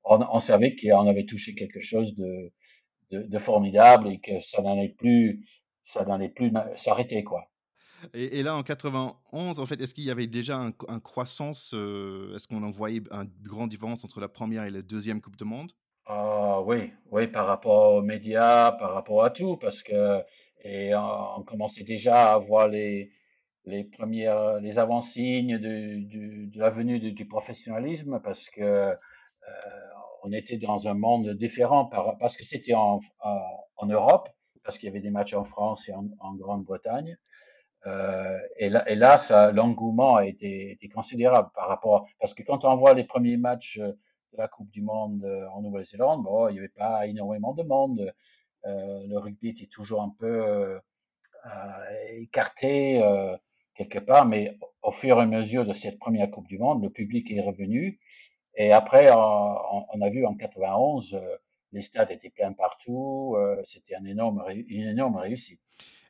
[0.04, 2.52] on, on savait qu'on avait touché quelque chose de,
[3.12, 5.46] de, de, formidable et que ça n'allait plus,
[5.86, 7.50] ça n'allait plus s'arrêter quoi.
[8.14, 11.72] Et, et, là, en 91, en fait, est-ce qu'il y avait déjà un, un croissance
[11.74, 15.38] euh, Est-ce qu'on en voyait une grande différence entre la première et la deuxième Coupe
[15.38, 15.72] du Monde?
[16.06, 20.22] Ah oui, oui, par rapport aux médias, par rapport à tout, parce que
[20.66, 23.12] et on, on commençait déjà à voir les
[23.66, 28.96] les premières les avant-signes de, de la venue du, professionnalisme, parce que euh,
[30.24, 33.02] on était dans un monde différent, par, parce que c'était en,
[33.84, 34.30] Europe,
[34.64, 37.18] parce qu'il y avait des matchs en France et en, Grande-Bretagne.
[37.86, 42.66] Euh, et là, et là ça, l'engouement a été, considérable par rapport, parce que quand
[42.66, 45.24] on voit les premiers matchs de la Coupe du Monde
[45.54, 48.14] en Nouvelle-Zélande, bon, il n'y avait pas énormément de monde.
[48.66, 50.80] Euh, le rugby était toujours un peu,
[52.10, 53.00] écarté
[53.76, 56.90] quelque part, mais au fur et à mesure de cette première Coupe du Monde, le
[56.90, 58.00] public est revenu.
[58.56, 61.20] Et après, on, a vu en 91,
[61.74, 63.36] les stades étaient pleins partout.
[63.66, 65.60] C'était un énorme, une énorme réussite.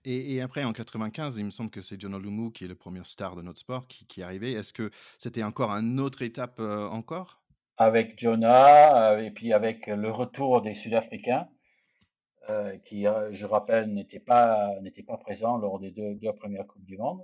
[0.08, 3.04] Et, après, en 95, il me semble que c'est John Olumu qui est le premier
[3.04, 4.52] star de notre sport qui, qui est arrivé.
[4.52, 7.42] Est-ce que c'était encore une autre étape encore?
[7.78, 11.48] Avec Jonah, et puis avec le retour des Sud-Africains.
[12.48, 14.70] Euh, qui, euh, je rappelle, n'était pas
[15.08, 17.24] pas présent lors des deux, deux premières coupes du monde.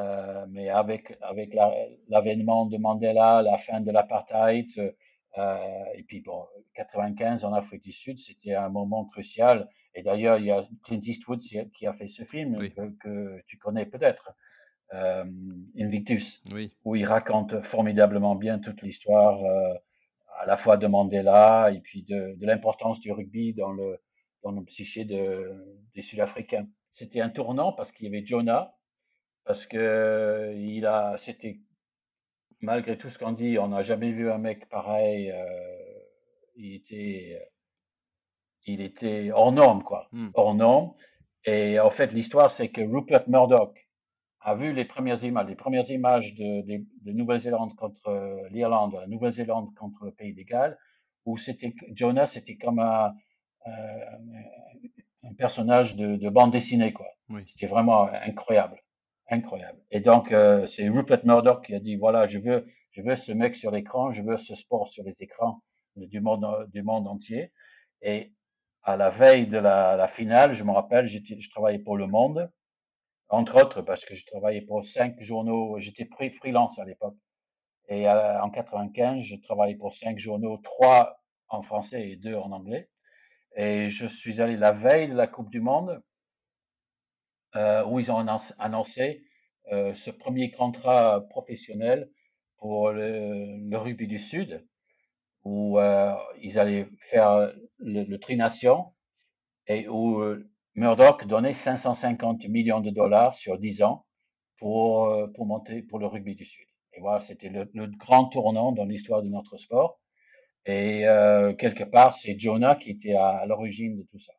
[0.00, 1.54] Euh, mais avec avec
[2.08, 4.66] l'avènement de Mandela, la fin de l'apartheid,
[5.38, 9.68] euh, et puis bon, 95 en Afrique du Sud, c'était un moment crucial.
[9.94, 12.56] Et d'ailleurs, il y a Clint Eastwood qui a fait ce film
[13.00, 14.32] que, tu connais peut-être,
[14.94, 15.24] euh,
[15.78, 16.72] Invictus, oui.
[16.84, 19.38] où il raconte formidablement bien toute l'histoire
[20.38, 24.00] à la fois de Mandela et puis de, de l'importance du rugby dans le
[24.42, 25.52] dans le psyché de,
[25.94, 26.66] des Sud-Africains.
[26.94, 28.74] C'était un tournant parce qu'il y avait Jonah,
[29.44, 31.60] parce que il a, c'était
[32.60, 35.30] malgré tout ce qu'on dit, on n'a jamais vu un mec pareil.
[35.30, 35.44] Euh,
[36.56, 37.40] il était,
[38.66, 40.30] il était hors norme, quoi, hmm.
[40.34, 40.92] hors norme.
[41.44, 43.76] Et en fait, l'histoire, c'est que Rupert Murdoch
[44.40, 49.06] a vu les premières images, les premières images de, de, de Nouvelle-Zélande contre l'Irlande, la
[49.06, 50.78] Nouvelle-Zélande contre le Pays de Galles,
[51.24, 53.12] où c'était Jonah, c'était comme un,
[53.66, 53.70] euh,
[55.24, 57.06] un personnage de, de, bande dessinée, quoi.
[57.46, 58.82] C'était vraiment incroyable,
[59.32, 59.80] incroyable.
[59.90, 63.32] Et donc, euh, c'est Rupert Murdoch qui a dit, voilà, je veux, je veux ce
[63.32, 65.62] mec sur l'écran, je veux ce sport sur les écrans
[65.96, 67.52] du monde, du monde entier.
[68.02, 68.32] Et
[68.82, 72.50] à la veille de la, finale, je me rappelle, je travaillais pour Le Monde,
[73.28, 77.16] entre autres parce que je travaillais pour cinq journaux, j'étais freelance à l'époque.
[77.88, 82.52] Et euh, en 95, je travaillais pour cinq journaux, trois en français et deux en
[82.52, 82.88] anglais.
[83.56, 86.02] Et je suis allé la veille de la Coupe du Monde,
[87.54, 88.26] où ils ont
[88.58, 89.22] annoncé
[89.70, 92.10] euh, ce premier contrat professionnel
[92.58, 94.66] pour le, le rugby du Sud,
[95.44, 98.92] où euh, ils allaient faire le, le Trination
[99.66, 104.06] et où euh, Murdoch donnait 550 millions de dollars sur 10 ans
[104.58, 106.66] pour, euh, pour monter pour le rugby du Sud.
[106.94, 110.00] Et voilà, c'était le, le, grand tournant dans l'histoire de notre sport.
[110.66, 114.32] Et euh, quelque part, c'est Jonah qui était à, l'origine de tout ça.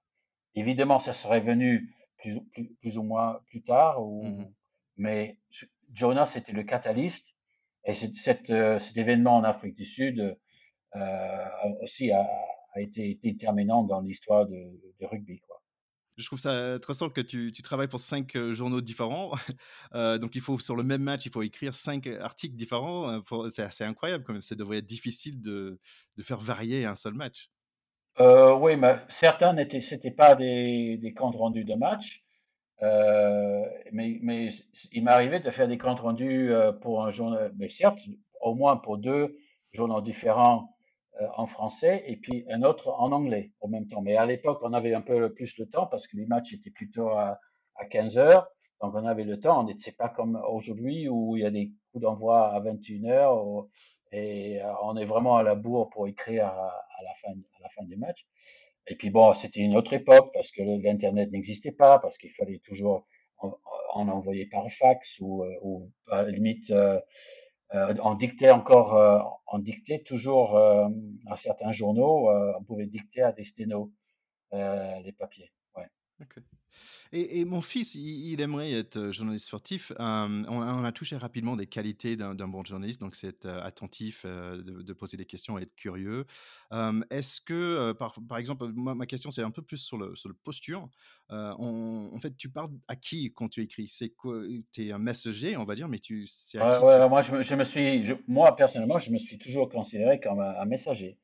[0.56, 4.47] Évidemment, ça serait venu plus, plus, plus ou moins plus tard, ou, mmh
[4.97, 5.38] mais
[5.93, 7.27] Jonah, c'était le catalyste.
[7.86, 10.38] Et cette, euh, cet événement en Afrique du Sud
[10.95, 11.45] euh,
[11.81, 12.25] aussi a,
[12.73, 14.55] a, été déterminant dans l'histoire de,
[14.99, 15.39] de, rugby.
[15.39, 15.62] Quoi.
[16.15, 19.31] Je trouve ça intéressant que tu, tu travailles pour cinq journaux différents.
[19.95, 23.21] Euh, donc, il faut, sur le même match, il faut écrire cinq articles différents.
[23.51, 24.41] C'est assez incroyable quand même.
[24.41, 25.79] Ça devrait être difficile de,
[26.17, 27.51] de faire varier un seul match.
[28.19, 32.23] Euh, oui, mais certains n'étaient, c'était pas des, des comptes rendus de match.
[32.82, 34.49] Euh, mais, mais
[34.91, 37.99] il m'arrivait de faire des comptes rendus pour un journal, mais certes,
[38.41, 39.38] au moins pour deux
[39.71, 40.69] journaux différents
[41.21, 44.02] euh, en français et puis un autre en anglais en même temps.
[44.02, 46.71] Mais à l'époque, on avait un peu plus de temps parce que les matchs étaient
[46.71, 47.39] plutôt à,
[47.76, 48.47] à 15 heures.
[48.82, 49.62] Donc on avait le temps.
[49.62, 53.67] On n'était pas comme aujourd'hui où il y a des coups d'envoi à 21 heures
[54.12, 57.62] et euh, on est vraiment à la bourre pour écrire à, à, la fin à
[57.62, 58.25] la fin du match.
[58.88, 62.60] Et puis bon, c'était une autre époque parce que l'internet n'existait pas, parce qu'il fallait
[62.60, 63.58] toujours en,
[63.93, 65.79] en, envoyer par fax ou, euh,
[66.12, 66.99] à la limite euh,
[67.75, 69.19] euh, on dictait encore, euh,
[69.51, 70.88] on dictait toujours euh,
[71.27, 73.89] à certains journaux, on pouvait dicter à des sténos
[74.51, 75.51] les papiers.
[77.12, 79.91] Et, mon fils, il, aimerait être journaliste sportif.
[79.99, 85.17] on, a touché rapidement des qualités d'un bon journaliste, donc c'est être attentif, de, poser
[85.17, 86.25] des questions, être curieux.
[87.12, 90.36] Est-ce que, par, par, exemple, ma question, c'est un peu plus sur le, sur le
[90.36, 90.89] posture.
[91.29, 93.88] en fait, tu parles à qui quand tu écris?
[93.88, 94.41] C'est quoi?
[94.71, 96.27] Tu es un messager, on va dire, mais tu.
[96.55, 100.65] Ouais, moi, je, je, me suis, moi, personnellement, je me suis toujours considéré comme un,
[100.65, 101.17] messager.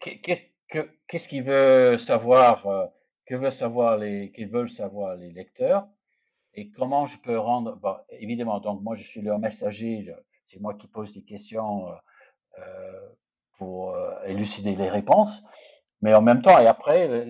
[0.00, 2.90] Qu'est-ce qu'il veut savoir
[3.28, 5.86] que veulent savoir les, qu'ils veulent savoir les lecteurs
[6.54, 8.04] et comment je peux rendre.
[8.10, 10.10] Évidemment, donc moi je suis leur messager,
[10.46, 11.88] c'est moi qui pose des questions
[12.58, 13.08] euh,
[13.58, 15.42] pour euh, élucider les réponses,
[16.00, 17.26] mais en même temps et après,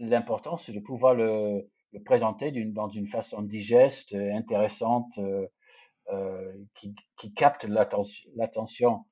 [0.00, 6.94] l'important c'est de pouvoir le, le présenter d'une, dans une façon digeste, intéressante, euh, qui,
[7.18, 9.04] qui, capte l'attention, l'attention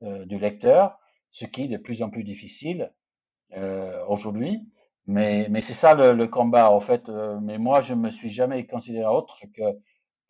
[0.00, 0.98] du lecteur,
[1.30, 2.92] ce qui est de plus en plus difficile
[4.08, 4.60] aujourd'hui.
[5.06, 7.08] Mais, mais c'est ça le, le, combat, en fait.
[7.08, 9.62] Euh, mais moi, je me suis jamais considéré autre que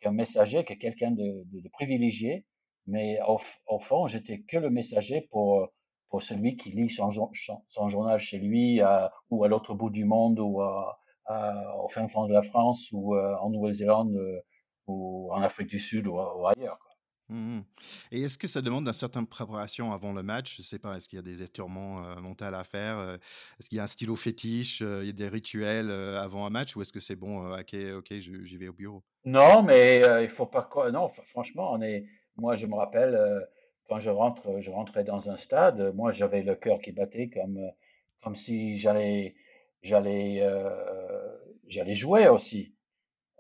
[0.00, 2.46] qu'un messager, que quelqu'un de, de, de, privilégié.
[2.87, 5.68] Mais au, au fond, j'étais que le messager pour
[6.11, 7.11] pour celui qui lit son,
[7.68, 10.98] son journal chez lui à, ou à l'autre bout du monde ou à,
[11.82, 14.14] au fin fond de la France ou en Nouvelle-Zélande
[14.87, 16.78] ou en Afrique du Sud ou, ailleurs.
[17.28, 17.61] Mmh
[18.11, 20.56] Et est-ce que ça demande une certaine préparation avant le match?
[20.56, 23.18] Je sais pas, est-ce qu'il y a des étirements, euh, mentaux à faire?
[23.58, 24.80] est-ce qu'il y a un stylo fétiche?
[24.80, 26.76] il y a des rituels, avant un match?
[26.76, 29.02] Ou est-ce que c'est bon, OK, OK, j'y vais au bureau?
[29.24, 30.68] Non, mais il faut pas.
[30.90, 32.06] Non, fr- franchement, on est.
[32.37, 33.46] Moi, je me rappelle
[33.88, 35.94] quand je rentre, je rentrais dans un stade.
[35.94, 37.70] Moi, j'avais le cœur qui battait comme
[38.20, 39.35] comme si j'allais
[41.94, 42.74] jouer aussi.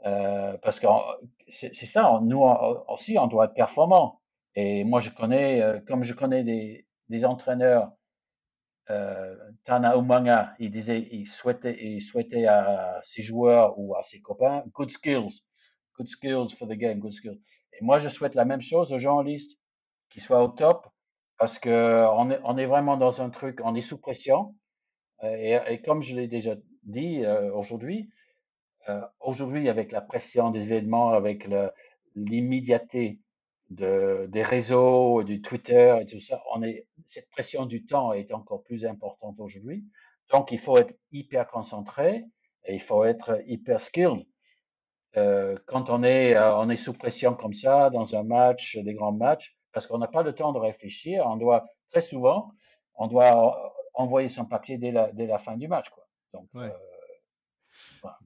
[0.02, 0.86] Parce que
[1.52, 2.20] c'est ça.
[2.22, 2.42] Nous
[2.88, 4.20] aussi, on doit être performant.
[4.54, 6.44] Et moi, je connais, euh, comme je connais
[7.08, 7.92] des entraîneurs
[8.90, 14.20] euh, Tana Umanga, il disait, il souhaitait, il souhaitait à ses joueurs ou à ses
[14.20, 15.42] copains, good skills,
[15.96, 17.40] good skills for the game, good skills.
[17.72, 19.58] Et moi, je souhaite la même chose aux journalistes,
[20.10, 20.88] qu'ils soient au top,
[21.38, 24.54] parce que on est, vraiment dans un truc, on est sous pression.
[25.22, 28.10] Et, comme je l'ai déjà dit euh, aujourd'hui,
[29.20, 31.48] aujourd'hui, avec la pression des événements, avec
[32.14, 33.20] l'immédiateté
[33.70, 38.32] de, des réseaux, du Twitter et tout ça, on est, cette pression du temps est
[38.32, 39.84] encore plus importante aujourd'hui.
[40.30, 42.24] Donc, il faut être hyper concentré
[42.64, 44.26] et il faut être hyper skilled.
[45.16, 48.94] Euh, quand on est, euh, on est sous pression comme ça, dans un match, des
[48.94, 52.52] grands matchs, parce qu'on n'a pas le temps de réfléchir, on doit, très souvent,
[52.94, 56.06] on doit envoyer son papier dès la, dès la fin du match, quoi.
[56.32, 56.72] Donc, euh, Ouais.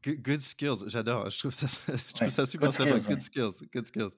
[0.05, 1.67] Good good skills, j'adore, je trouve ça
[2.09, 3.01] je trouve Ouais, ça good super sympa.
[3.01, 4.11] skills, Good skills, good skills.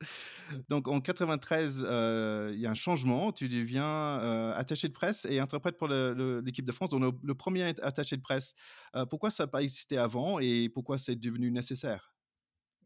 [0.68, 5.26] Donc en 93, heu, il y a un changement, tu deviens, heu, attaché de presse
[5.30, 8.54] et interprète pour l'équipe de France, donc le le 1 attaché de presse.
[8.96, 12.14] Heu, pourquoi ça n'a pas existé avant et pourquoi c'est devenu nécessaire?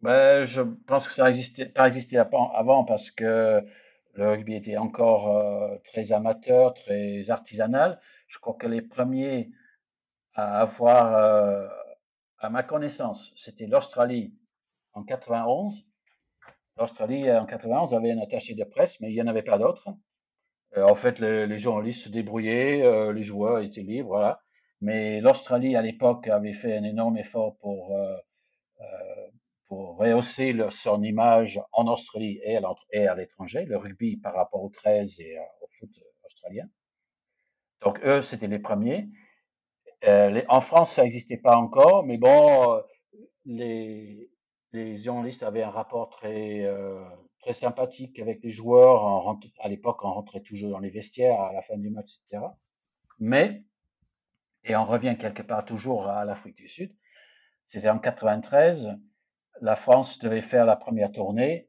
[0.03, 3.63] Ben, je pense que ça existait, pas existé avant parce que
[4.15, 8.01] le rugby était encore euh, très amateur, très artisanal.
[8.27, 9.51] Je crois que les premiers
[10.35, 11.69] à avoir, euh,
[12.43, 14.35] à ma connaissance, c'était l'Australie
[14.93, 15.87] en 91.
[16.77, 19.89] L'Australie en 91 avait un attaché de presse, mais il n'y en avait pas d'autres.
[20.77, 24.41] Euh, en fait, les, journalistes se débrouillaient, euh, les joueurs étaient libres, voilà.
[24.81, 28.17] Mais l'Australie à l'époque avait fait un énorme effort pour euh,
[28.81, 29.29] euh,
[29.69, 35.19] pour rehausser son image en Australie et à, l'étranger, le rugby par rapport au 13
[35.21, 35.89] et euh, au foot
[36.25, 36.67] australien.
[37.81, 39.09] Donc eux, c'était les premiers.
[40.05, 42.81] Euh, les- en France, ça n'existait pas encore, mais bon, euh,
[43.47, 44.31] les,
[44.73, 47.03] les journalistes avaient un rapport très, euh,
[47.41, 49.03] très sympathique avec les joueurs.
[49.03, 52.45] Rentre- à l'époque, on rentrait toujours dans les vestiaires à la fin du match, etc.
[53.21, 53.63] Mais,
[54.65, 56.93] et on revient quelque part toujours à l'Afrique du Sud,
[57.69, 58.89] c'était en 93,
[59.61, 61.69] la France devait faire la première tournée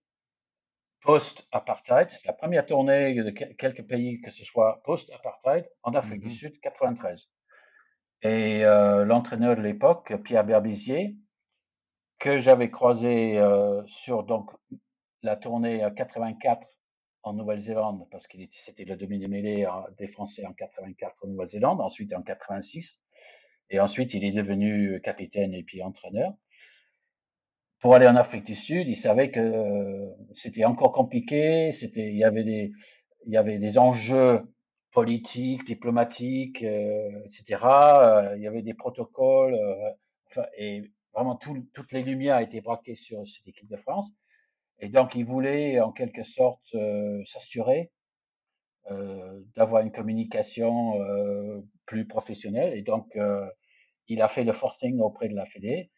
[1.01, 2.09] post-apartheid.
[2.11, 6.31] C'est la première tournée de quelques pays que ce soit post-apartheid en Afrique du Mmh
[6.31, 7.29] Sud, 93.
[8.23, 11.17] Et euh, l'entraîneur de l'époque, Pierre Berbizier,
[12.19, 14.49] que j'avais croisé euh, sur donc
[15.23, 16.65] la tournée 84
[17.23, 22.21] en Nouvelle-Zélande, parce qu'il c'était le demi-mêlée des Français en 84 en Nouvelle-Zélande, ensuite en
[22.21, 22.99] 86,
[23.69, 26.33] et ensuite il est devenu capitaine et puis entraîneur.
[27.83, 32.17] Pour aller en Afrique du Sud, il savait que euh, c'était encore compliqué, c'était, il
[32.17, 32.71] y avait des,
[33.25, 34.41] il y avait des enjeux
[34.93, 37.61] politiques, diplomatiques, euh, etc.
[37.63, 42.95] Euh, il y avait des protocoles, euh, et vraiment tout, toutes les lumières étaient braquées
[42.95, 44.09] sur cette équipe de France.
[44.79, 47.91] Et donc, il voulait en quelque sorte euh, s'assurer
[48.91, 52.77] euh, d'avoir une communication euh, plus professionnelle.
[52.77, 53.47] Et donc, euh,
[54.07, 55.89] il a fait le forcing auprès de la Fédé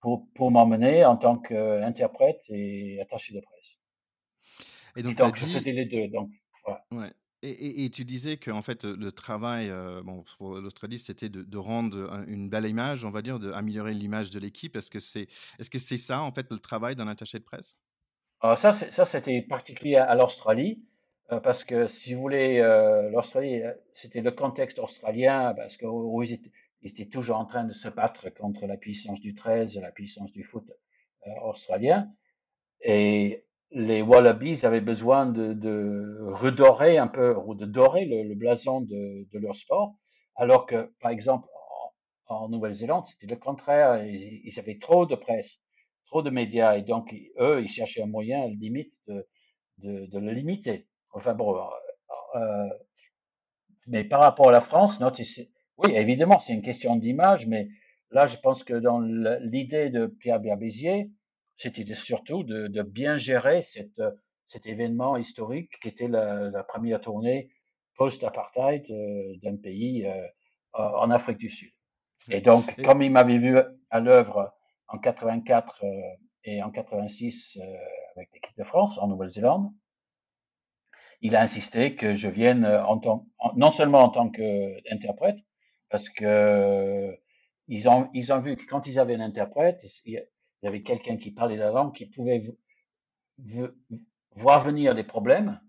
[0.00, 3.78] pour, pour m'emmener en tant qu'interprète et attaché de presse.
[4.96, 6.08] Et Et donc as donc, je faisais les deux.
[6.08, 6.30] Donc,
[6.64, 6.84] voilà.
[6.92, 7.12] ouais
[7.42, 12.24] et tu disais qu'en fait, le travail, heu, bon pour l'Australie, c'était de rendre un
[12.26, 14.76] une belle image, on va dire, d'améliorer l'image de l'équipe.
[14.76, 15.26] Est-ce que c'est
[15.58, 17.76] est-ce que c'est ça, en fait, le travail d'un attaché de presse?
[18.40, 20.82] Alors ça, ça c'était particulier à, l'Australie,
[21.30, 25.86] euh, parce que si vous voulez, euh, l'Australie, euh, c'était le contexte australien, parce que
[25.86, 26.50] où ils étaient,
[26.82, 30.42] étaient toujours en train de se battre contre la puissance du 13, la puissance du
[30.42, 30.68] foot
[31.26, 32.10] euh, australien.
[32.80, 38.34] Et les Wallabies avaient besoin de, de redorer un peu, ou de dorer le, le
[38.34, 39.94] blason de, de, leur sport,
[40.36, 41.48] alors que, par exemple,
[42.26, 44.04] en, Nouvelle-Zélande, c'était le contraire.
[44.04, 45.58] Ils, avaient trop de presse,
[46.06, 49.26] trop de médias, et donc, eux, ils cherchaient un moyen, limite, de,
[49.78, 50.86] de, de le limiter.
[51.12, 51.58] Enfin bon,
[52.34, 52.68] euh,
[53.86, 55.12] mais par rapport à la France, non,
[55.78, 57.68] oui, évidemment, c'est une question d'image, mais
[58.10, 61.10] là, je pense que dans l'idée de Pierre Berbézier,
[61.56, 64.02] c'était surtout de, de, bien gérer cette,
[64.48, 67.50] cet événement historique qui était la, la première tournée
[67.96, 70.26] post-apartheid euh, d'un pays euh,
[70.74, 71.70] en Afrique du Sud.
[72.30, 73.58] Et donc, comme il m'avait vu
[73.90, 74.54] à l'œuvre
[74.88, 75.84] en 84
[76.44, 77.58] et en 86
[78.16, 79.70] avec l'équipe de France en Nouvelle-Zélande,
[81.20, 85.36] il a insisté que je vienne en tant, non seulement en tant qu'interprète,
[85.88, 87.16] parce que
[87.68, 89.80] ils ont, ils ont vu que quand ils avaient un interprète,
[90.62, 92.54] il y avait quelqu'un qui parlait la langue qui pouvait
[94.36, 95.60] voir venir les problèmes.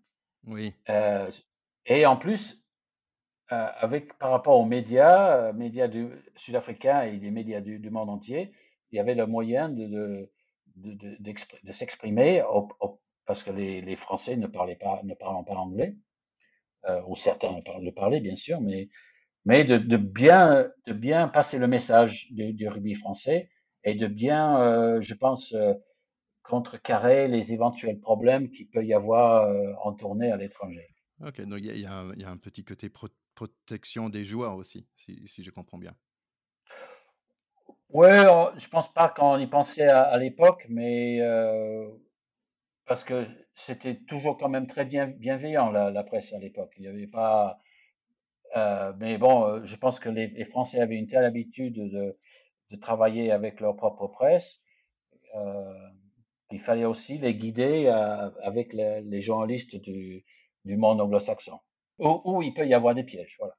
[0.46, 0.74] Oui.
[0.90, 1.32] Euh,
[1.86, 2.62] et en plus,
[3.52, 5.90] euh, avec par rapport aux médias, euh, médias
[6.36, 8.52] sud-africains et des médias du, monde entier,
[8.92, 10.30] il y avait le moyen de, de,
[10.76, 11.18] de,
[11.64, 12.44] de s'exprimer
[13.26, 15.96] parce que les, les, Français ne parlaient pas, ne parlant pas anglais,
[17.08, 18.90] ou certains le parlaient bien sûr, mais
[19.46, 23.50] mais de, de, bien, de bien passer le message du, du rugby français
[23.84, 25.74] et de bien, euh, je pense, euh,
[26.44, 30.88] contrecarrer les éventuels problèmes qu'il peut y avoir euh, en tournée à l'étranger.
[31.26, 32.92] Ok, donc il y, y, a un petit côté
[33.36, 35.96] protection des joueurs aussi, si, si je comprends bien.
[37.90, 38.08] Oui,
[38.58, 41.20] je pense pas qu'on y pensait à, à l'époque, mais
[42.86, 46.74] parce que c'était toujours quand même très bien, bienveillant la, la presse à l'époque.
[46.78, 47.62] Il n'y avait pas,
[48.56, 52.18] euh, mais bon, je pense que les, les, Français avaient une telle habitude de,
[52.74, 54.60] de travailler avec leur propre presse
[55.36, 55.90] euh,
[56.50, 60.26] qu'il fallait aussi les guider euh, avec les, les, journalistes du,
[60.66, 61.60] du monde anglo-saxon,
[62.00, 63.36] où, où, il peut y avoir des pièges.
[63.40, 63.56] Voilà.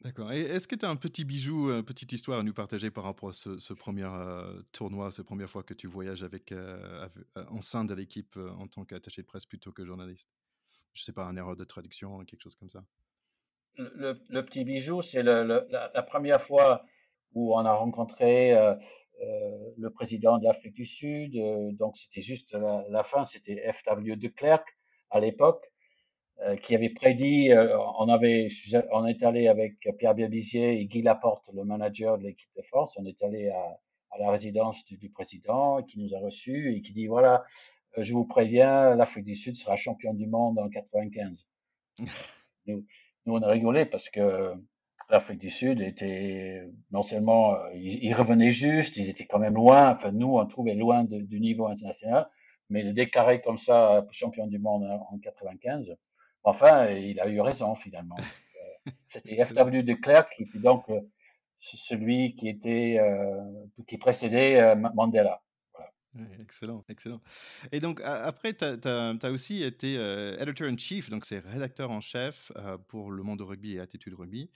[0.00, 0.32] D'accord.
[0.32, 3.04] Et est-ce que tu as un petit bijou, une petite histoire à nous partager par
[3.04, 7.08] rapport à ce, ce premier euh, tournoi, cette première fois que tu voyages avec, euh,
[7.48, 10.28] en sein de l'équipe en tant qu'attaché de presse plutôt que journaliste?
[10.92, 12.84] Je sais pas, une erreur de traduction, quelque chose comme ça
[13.76, 16.84] le, le, petit bijou, c'est la, la, première fois
[17.34, 18.74] où on a rencontré euh,
[19.22, 21.36] euh, le président de l'Afrique du Sud.
[21.36, 24.16] Euh, donc c'était juste la, la fin, c'était F.W.
[24.16, 24.66] de Klerk
[25.10, 25.64] à l'époque,
[26.42, 27.52] euh, qui avait prédit.
[27.52, 28.48] Euh, on avait,
[28.92, 32.92] on est allé avec Pierre Biabizier et Guy Laporte, le manager de l'équipe de France.
[32.96, 33.78] On est allé à,
[34.10, 37.44] à la résidence du, du, président, qui nous a reçus et qui dit voilà,
[37.96, 41.46] je vous préviens, l'Afrique du Sud sera champion du monde en 95.
[42.66, 42.86] Nous,
[43.26, 44.54] nous, on a rigolé parce que
[45.10, 49.54] l'Afrique du Sud était non seulement, euh, ils, ils, revenaient juste, ils étaient quand même
[49.54, 52.28] loin, enfin nous, on trouvait loin de, du niveau international,
[52.70, 55.94] mais le déclarer comme ça, champion du monde en 95,
[56.44, 58.16] enfin, il a eu raison finalement.
[58.86, 59.82] Euh, c'était F.W.
[59.82, 61.00] de Klerk qui était donc euh,
[61.58, 63.40] celui qui était, euh,
[63.88, 65.40] qui précédait Mandela.
[66.40, 67.20] Excellent, excellent.
[67.72, 72.78] Et donc, après, tu as, aussi été euh, editor-in-chief, donc c'est rédacteur en chef euh,
[72.88, 74.50] pour Le Monde Rugby et Attitude Rugby.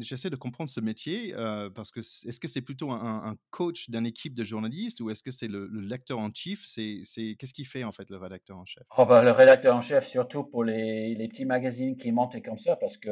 [0.00, 3.90] J'essaie de comprendre ce métier euh, parce que est-ce que c'est plutôt un, un coach
[3.90, 6.64] d'une équipe de journalistes ou est-ce que c'est le, le, lecteur en chief?
[6.66, 7.02] C'est
[7.38, 8.84] Qu'est-ce qu'il fait en fait, le rédacteur en chef?
[8.96, 12.58] Oh ben, Le rédacteur en chef, surtout pour les, les, petits magazines qui montent comme
[12.58, 13.10] ça, parce que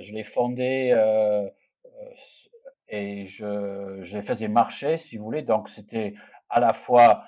[0.00, 0.94] je l'ai fondé
[2.90, 5.42] et je, je les faisais marcher, si vous voulez.
[5.42, 6.14] Donc, c'était
[6.48, 7.24] à la fois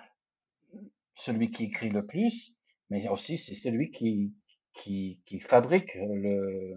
[1.16, 2.52] celui qui écrit le plus,
[2.88, 4.33] mais aussi c'est celui qui,
[4.74, 6.76] qui, qui, fabrique le,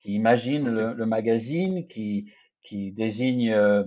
[0.00, 3.84] qui imagine le, le magazine, qui, qui désigne, euh,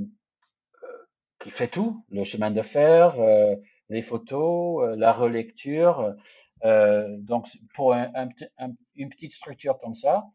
[1.39, 3.55] qui fait tout, le chemin de fer, euh,
[3.89, 6.15] les photos, euh, la relecture.
[6.63, 10.25] Euh, donc pour un, un, un, une petite structure comme ça,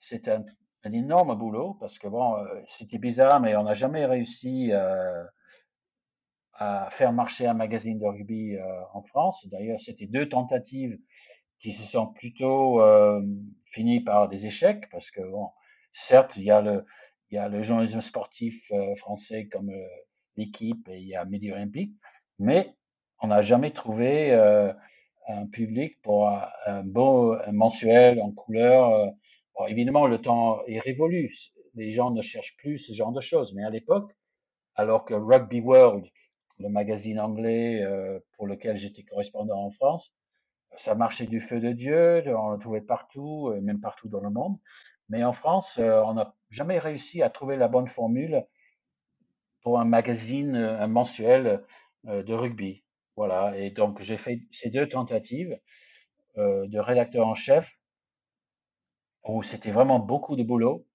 [0.00, 0.44] c'est un,
[0.84, 2.44] un, énorme boulot parce que bon, euh,
[2.78, 5.24] c'était bizarre, mais on n'a jamais réussi euh,
[6.58, 9.46] à faire marcher un magazine de rugby euh, en France.
[9.50, 10.98] D'ailleurs, c'était deux tentatives
[11.60, 13.22] qui se sont plutôt euh,
[13.72, 15.48] finies par des échecs parce que bon,
[15.92, 16.84] certes, il y a le
[17.30, 19.86] il y a le journalisme sportif euh, français comme euh,
[20.36, 21.92] l'équipe et il y a Midi Olympique,
[22.38, 22.74] mais
[23.20, 24.72] on n'a jamais trouvé euh,
[25.26, 29.12] un public pour un, beau mensuel en couleur.
[29.54, 31.34] Bon, évidemment, le temps est révolu.
[31.74, 34.10] Les gens ne cherchent plus ce genre de choses, mais à l'époque,
[34.74, 36.06] alors que Rugby World
[36.58, 40.12] le magazine anglais euh, pour lequel j'étais correspondant en France.
[40.78, 44.30] Ça marchait du feu de Dieu, on le trouvait partout, euh, même partout dans le
[44.30, 44.58] monde.
[45.08, 48.44] Mais en France, euh, on n'a jamais réussi à trouver la bonne formule
[49.62, 51.64] pour un magazine, un mensuel
[52.04, 52.84] de rugby.
[53.16, 53.58] Voilà.
[53.58, 55.58] Et donc, j'ai fait ces deux tentatives
[56.36, 57.68] de rédacteur en chef
[59.24, 60.86] où c'était vraiment beaucoup de boulot.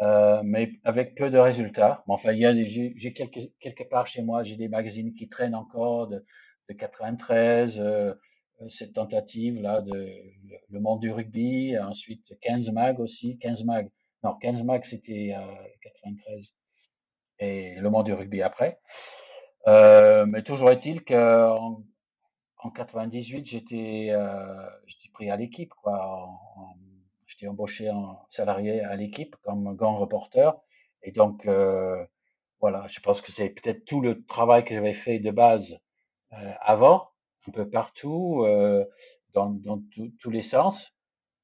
[0.00, 2.04] Euh, mais avec peu de résultats.
[2.06, 5.28] Mais enfin, il y a j'ai quelque, quelque part chez moi, j'ai des magazines qui
[5.28, 6.24] traînent encore de,
[6.68, 8.14] de 93, euh,
[8.70, 10.08] cette tentative là de
[10.70, 13.90] le monde du rugby, ensuite 15 mag aussi, 15 mag.
[14.22, 16.52] Non, 15 mag c'était euh, 93
[17.40, 18.78] et le monde du rugby après.
[19.66, 21.82] Euh, mais toujours est-il qu'en
[22.58, 24.68] en 98, j'étais euh,
[25.12, 26.04] pris à l'équipe quoi.
[26.06, 26.76] En, en,
[27.38, 30.56] j'étais embauché en salarié à l'équipe comme grand reporter
[31.02, 31.46] Et donc,
[32.60, 35.78] voilà, je pense que c'est peut-être tout le travail que j'avais fait de base
[36.60, 37.08] avant,
[37.46, 38.44] un peu partout,
[39.34, 39.80] dans, dans
[40.20, 40.92] tous les sens,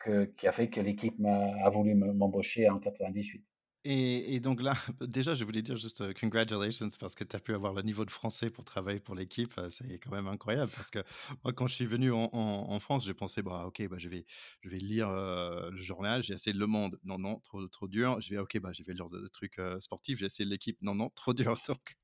[0.01, 3.45] que, qui a fait que l'équipe a voulu m'embaucher en 98.
[3.87, 7.55] Et, donc là, déjà, je voulais dire juste euh, congratulations parce que tu as pu
[7.55, 9.53] avoir le niveau de français pour travailler pour l'équipe.
[9.59, 11.01] Euh, c'est quand même incroyable parce que
[11.45, 14.25] moi, quand je suis venu en, France, j'ai pensé, bah, ok, bah, je, vais,
[14.63, 16.99] je vais lire euh, le journal, j'ai essayé Le Monde.
[17.05, 18.19] Non, non, trop, trop dur.
[18.23, 20.79] Je vais, ok, bah, je vais lire des trucs sportifs, j'ai essayé l'équipe.
[20.81, 21.55] Non, non, trop dur.
[21.69, 21.95] Donc,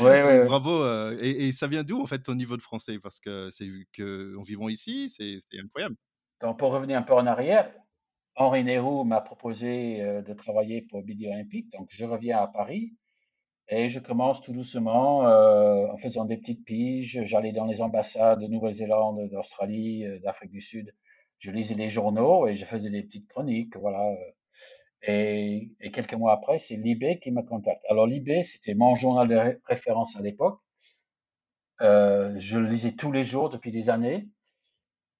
[0.00, 0.86] ouais, ouais, bravo.
[1.18, 2.98] et, ça vient d'où en fait ton niveau de français?
[2.98, 5.96] Parce que c'est vu qu'on vivons ici, c'est incroyable.
[6.40, 7.70] Donc, pour revenir un peu en arrière,
[8.36, 12.92] Henri Nehru m'a proposé euh, de travailler pour Midi Olympique, donc je reviens à Paris
[13.68, 17.22] et je commence tout doucement euh, en faisant des petites piges.
[17.24, 20.94] J'allais dans les ambassades de Nouvelle-Zélande, d'Australie, euh, d'Afrique du Sud.
[21.38, 24.14] Je lisais les journaux et je faisais des petites chroniques, voilà.
[25.02, 27.82] Et, quelques mois après, c'est Libé qui me contacte.
[27.88, 30.60] Alors Libé, c'était mon journal de référence à l'époque.
[31.80, 34.28] Je le lisais tous les jours depuis des années.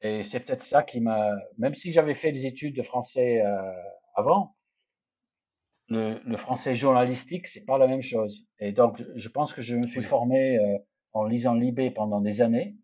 [0.07, 3.73] Et c'est peut-être ça qui m'a, même si j'avais fait des études de français euh,
[4.15, 4.57] avant,
[5.89, 8.45] le, le, français journalistique, c'est pas la même chose.
[8.61, 10.79] Et donc, je pense que je me suis formé euh,
[11.13, 12.77] en lisant Libé pendant des années.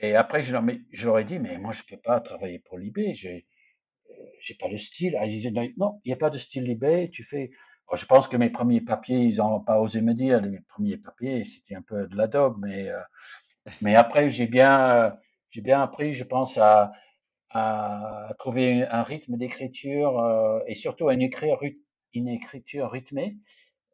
[0.00, 2.78] Et après, je leur, je leur ai dit, mais moi, je peux pas travailler pour
[2.78, 3.14] Libé.
[3.14, 3.46] J'ai,
[4.10, 5.16] euh, j'ai pas le style.
[5.16, 5.26] Ah,
[5.76, 7.10] non, il n'y a pas de style Libé.
[7.12, 7.50] Tu fais.
[7.92, 10.40] je pense que mes premiers papiers, ils n'ont pas osé me dire.
[10.40, 12.90] Les premiers papiers, c'était un peu de la dog, mais
[13.80, 15.16] mais après, j'ai bien
[15.54, 16.92] j'ai bien appris, je pense, à,
[17.50, 21.60] à trouver un rythme d'écriture euh, et surtout à une, écriture,
[22.12, 23.36] une écriture rythmée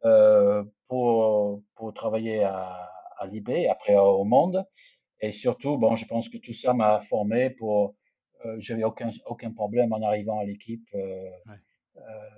[0.06, 4.64] euh, pour, pour travailler à, à Libé, après au Monde.
[5.20, 7.94] Et surtout, bon, je pense que tout ça m'a formé pour.
[8.46, 11.28] Euh, j'avais aucun aucun problème en arrivant à l'équipe euh,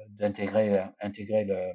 [0.08, 1.72] d'intégrer intégrer le,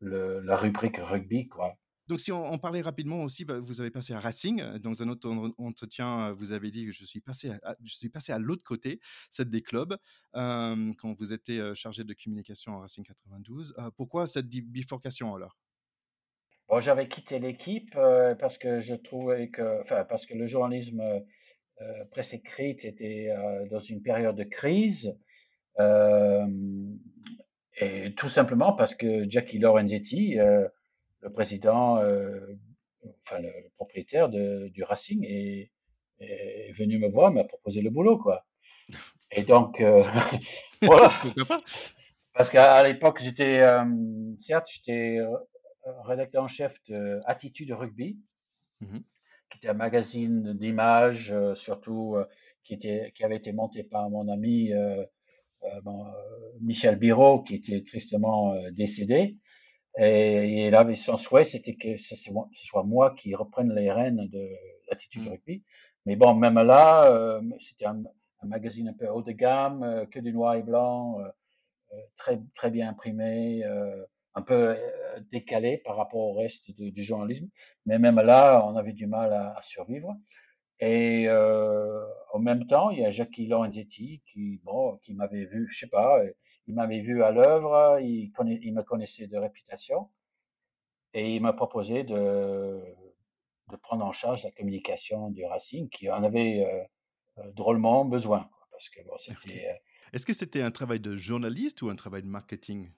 [0.00, 1.76] le, la rubrique rugby, quoi.
[2.12, 4.62] Donc, si on, parlait rapidement aussi, bah, vous avez passé à Racing.
[4.80, 9.00] Dans un autre entretien, vous avez dit que je suis passé à, l'autre côté,
[9.30, 9.96] celle des clubs,
[10.34, 13.74] quand vous étiez chargé de communication à Racing 92.
[13.96, 15.56] pourquoi cette bifurcation alors?
[16.68, 17.94] Bon, J'avais quitté l'équipe
[18.38, 21.02] parce que je trouvais que, parce que le journalisme
[22.10, 23.34] presse écrite était
[23.70, 25.16] dans une période de crise.
[27.80, 30.36] et tout simplement parce que Jackie Lorenzetti
[31.22, 32.58] le président, euh,
[33.24, 35.70] enfin le, propriétaire de, du Racing est,
[36.20, 38.44] est, venu me voir, m'a proposé le boulot, quoi.
[39.30, 39.98] Et donc, euh,
[40.82, 41.12] voilà.
[42.34, 43.84] Parce qu'à l'époque, j'étais, euh,
[44.40, 45.18] certes, j'étais
[46.04, 48.18] rédacteur en chef de Attitude Rugby,
[48.80, 48.98] mmh
[49.50, 52.16] qui était un magazine d'images, surtout
[52.64, 54.72] qui, était, qui avait été monté par mon ami
[56.62, 59.36] Michel Biro, qui était tristement décédé.
[59.98, 64.48] Et, là, son souhait, c'était que ce soit moi qui reprenne les rênes de
[64.88, 65.28] l'attitude mmh.
[65.28, 65.62] rugby.
[66.06, 68.02] Mais bon, même là, euh, c'était un,
[68.42, 72.70] magazine un peu haut de gamme, euh, que du noir et blanc, euh, très, très
[72.70, 73.62] bien imprimé,
[74.34, 74.76] un peu
[75.30, 77.48] décalé par rapport au reste du journalisme.
[77.84, 80.16] Mais même là, on avait du mal à, à survivre.
[80.80, 85.80] Et en même temps, il y a Jackie Lorenzetti qui, bon, qui m'avait vu, je
[85.80, 86.18] sais pas,
[86.66, 88.32] il m'avait vu à l'œuvre, il,
[88.62, 90.08] il, me connaissait de réputation,
[91.14, 92.80] et il m'a proposé de,
[93.70, 98.48] de, prendre en charge la communication du Racing, qui en avait euh, euh, drôlement besoin.
[98.70, 99.66] parce que bon, c'était.
[99.68, 99.74] Euh
[100.12, 102.90] Est-ce que c'était un travail de journaliste ou un travail de marketing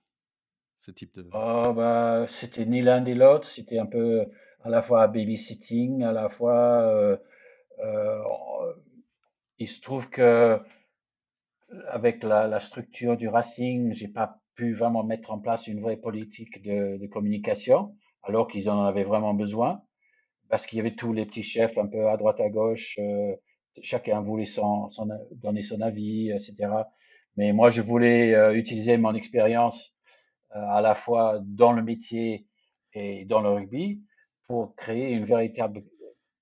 [0.80, 1.26] ce type de...
[1.32, 4.26] Oh, bah, c'était ni l'un ni l'autre, c'était un peu
[4.62, 7.18] à la fois babysitting, à la fois.
[9.58, 10.60] il se trouve que
[11.94, 16.60] avec la, structure du Racing, j'ai pas pu vraiment mettre en place une vraie politique
[16.60, 19.80] de, communication, alors qu'ils en avaient vraiment besoin,
[20.50, 23.36] parce qu'il y avait tous les petits chefs un peu à droite à gauche, euh,
[23.80, 24.90] chacun voulait son,
[25.36, 26.68] donner son avis, etc.
[27.36, 29.94] Mais moi, je voulais euh, utiliser mon expérience
[30.56, 32.48] euh, à la fois dans le métier
[32.94, 34.00] et dans le rugby
[34.48, 35.84] pour créer une véritable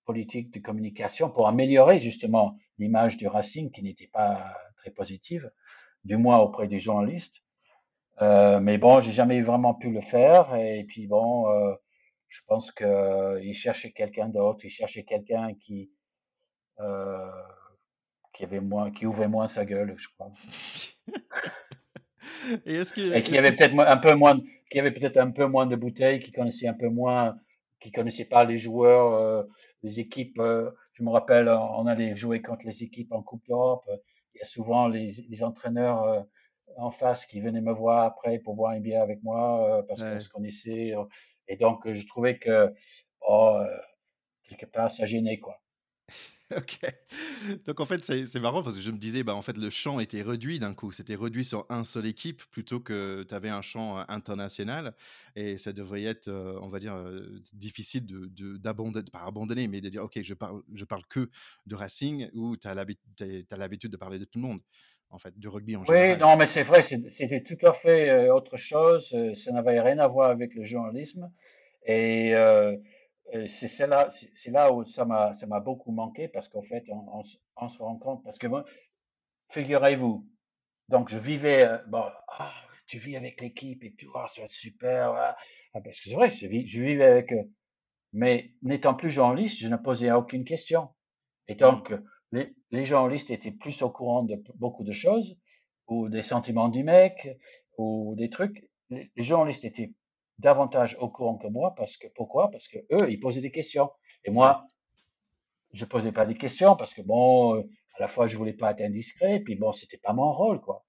[0.06, 5.50] politique de communication pour améliorer justement l'image du Racing qui n'était pas très positive,
[6.04, 7.42] du moins auprès des journalistes.
[8.20, 10.54] Euh, mais bon, j'ai jamais vraiment pu le faire.
[10.56, 11.74] Et puis bon, euh,
[12.28, 14.60] je pense que euh, cherchait quelqu'un d'autre.
[14.64, 15.90] Il cherchait quelqu'un qui
[16.80, 17.30] euh,
[18.34, 20.32] qui avait moins, qui ouvrait moins sa gueule, je crois.
[22.66, 25.46] et est-ce que et qui avait peut-être un peu moins, qui avait peut-être un peu
[25.46, 27.36] moins de bouteilles, qui connaissait un peu moins,
[27.80, 29.46] qui connaissait pas les joueurs,
[29.82, 30.40] les équipes.
[30.94, 33.84] je me rappelle, on allait jouer contre les équipes en Coupe d'Europe
[34.34, 36.20] il y a souvent les, les entraîneurs euh,
[36.76, 40.20] en face qui venaient me voir après pour boire un bière avec moi parce qu'on
[40.20, 40.94] se connaissait.
[41.48, 42.72] Et donc, je trouvais que,
[43.20, 43.60] oh,
[44.48, 45.60] quelque part, ça gênait, quoi.
[46.56, 47.58] OK.
[47.66, 50.00] Donc en fait, c'est marrant parce que je me disais, bah, en fait, le champ
[50.00, 50.92] était réduit d'un coup.
[50.92, 54.94] C'était réduit sur un seul équipe plutôt que tu avais un champ euh, international.
[55.36, 59.80] Et ça devrait être, euh, on va dire, euh, difficile de, d'abandonner, pas abandonner, mais
[59.80, 61.30] de dire, OK, je parle, je parle que
[61.66, 64.60] de Racing ou tu as l'habitude de parler de tout le monde,
[65.10, 68.56] en fait, du rugby en Oui, non, mais c'est vrai, c'était tout à fait autre
[68.56, 69.14] chose.
[69.36, 71.30] Ça n'avait rien à voir avec le journalisme.
[71.84, 72.34] Et
[73.48, 77.24] c'est là, c'est là où ça m'a, ça m'a beaucoup manqué parce qu'en fait, on,
[77.56, 78.64] on, se rend compte parce que moi,
[79.50, 80.28] figurez-vous,
[80.88, 82.52] donc je vivais, euh, bon, ah,
[82.86, 85.36] tu vis avec l'équipe et tu vois, ça va être super, ah,
[85.72, 87.50] parce que c'est vrai, je, je, vivais avec eux,
[88.12, 90.90] mais n'étant plus journaliste, je ne posais aucune question.
[91.48, 92.04] Et donc, mmh.
[92.32, 95.36] les, les journalistes étaient plus au courant de beaucoup de choses,
[95.88, 97.28] ou des sentiments du mec,
[97.78, 98.68] ou des trucs.
[98.90, 99.94] Les, les journalistes étaient
[100.42, 102.50] davantage au courant que moi parce que pourquoi?
[102.50, 103.90] Parce que eux, ils posaient des questions
[104.24, 104.66] et moi,
[105.72, 107.62] je posais pas des questions parce que bon, euh,
[107.96, 110.84] à la fois je voulais pas être indiscret, puis bon, c'était pas mon rôle quoi.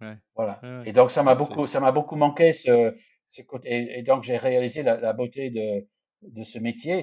[0.00, 0.16] Ouais.
[0.36, 0.60] Voilà.
[0.86, 2.96] Et donc ça m'a beaucoup, ça m'a beaucoup manqué ce,
[3.32, 3.98] ce côté.
[3.98, 5.86] Et, donc j'ai réalisé la, la, beauté de
[6.22, 7.02] de ce métier,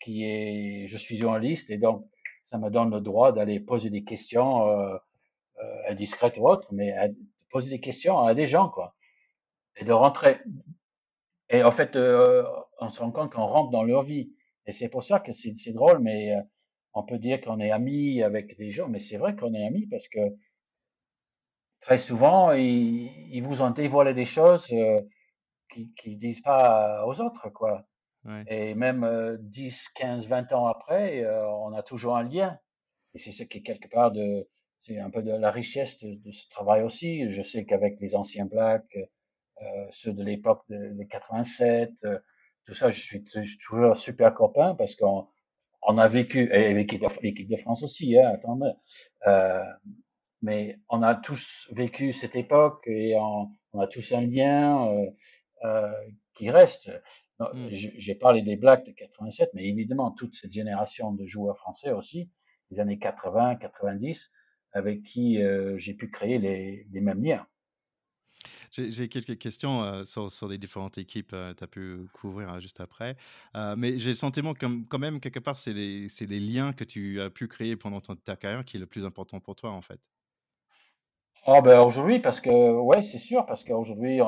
[0.00, 2.06] qui est, je suis journaliste et donc
[2.46, 4.96] ça me donne le droit d'aller poser des questions euh,
[5.62, 7.08] euh, indiscrètes ou autres, mais à,
[7.50, 8.94] poser des questions à des gens quoi,
[9.76, 10.38] et de rentrer
[11.52, 12.44] et en fait, euh,
[12.80, 14.32] on se rend compte qu'on rentre dans leur vie.
[14.66, 16.40] Et c'est pour ça que c'est drôle, mais euh,
[16.94, 19.86] on peut dire qu'on est amis avec des gens, mais c'est vrai qu'on est amis
[19.86, 20.20] parce que
[21.80, 25.00] très souvent, ils, ils vous ont dévoilé des choses euh,
[25.72, 27.84] qu'ils qui disent pas aux autres, quoi.
[28.24, 28.44] Ouais.
[28.46, 32.56] Et même 10, 15, 20 ans après, on a toujours un lien.
[33.14, 34.46] Et c'est ce qui est quelque part de,
[34.84, 37.30] c'est un peu de la richesse de, de, ce travail aussi.
[37.32, 38.78] Je sais qu'avec les anciens euh,
[39.92, 42.18] ceux de l'époque de, 87, euh,
[42.66, 43.24] tout ça, je suis,
[43.66, 45.26] toujours super copain parce qu'on
[45.82, 48.72] on a vécu, et l'équipe de, France aussi, hein, attendez,
[49.26, 49.64] euh,
[50.40, 55.10] mais on a tous vécu cette époque et on, on a tous un lien euh,
[55.64, 55.92] euh,
[56.36, 56.90] qui reste.
[57.40, 57.68] Mmh.
[57.70, 62.30] J'ai parlé des Blacks de 87, mais évidemment toute cette génération de joueurs français aussi,
[62.70, 64.30] des années 80, 90,
[64.72, 67.46] avec qui euh, j'ai pu créer les, les mêmes liens.
[68.72, 72.58] J'ai quelques questions euh, sur, sur, les différentes équipes que tu as pu couvrir hein,
[72.58, 73.16] juste après.
[73.54, 76.84] Euh, mais j'ai le sentiment que, quand même, quelque part, c'est les, les, liens que
[76.84, 79.82] tu as pu créer pendant ta carrière qui est le plus important pour toi, en
[79.82, 80.00] fait.
[81.46, 84.20] Oh ben aujourd'hui, parce que, ouais, c'est sûr, parce qu'aujourd'hui,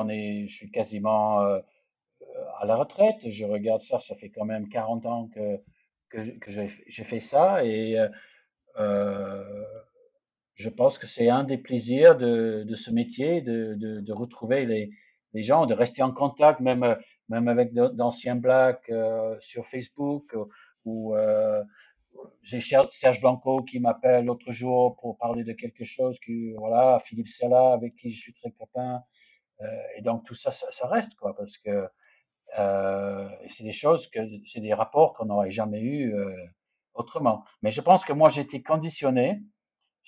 [0.47, 1.59] je suis quasiment euh,
[2.59, 3.17] à la retraite.
[3.27, 5.57] Je regarde ça, ça fait quand même 40 ans que,
[6.09, 7.65] que, que j'ai fait ça.
[7.65, 7.97] Et
[10.55, 14.65] je pense que c'est un des plaisirs de, de ce métier, de, de, de retrouver
[14.65, 14.89] les,
[15.33, 16.97] les, gens, de rester en contact, même,
[17.29, 20.35] même avec d'anciens blacks euh, sur Facebook,
[20.85, 21.63] ou euh,
[22.43, 27.27] j'ai Serge Blanco qui m'appelle l'autre jour pour parler de quelque chose, que, voilà, Philippe
[27.27, 29.01] Sella avec qui je suis très copain,
[29.61, 29.65] euh,
[29.97, 31.87] et donc tout ça, ça, ça, reste, quoi, parce que
[32.59, 36.35] euh, c'est des choses que, c'est des rapports qu'on n'aurait jamais eu euh,
[36.93, 37.43] autrement.
[37.61, 39.39] Mais je pense que moi, j'étais conditionné,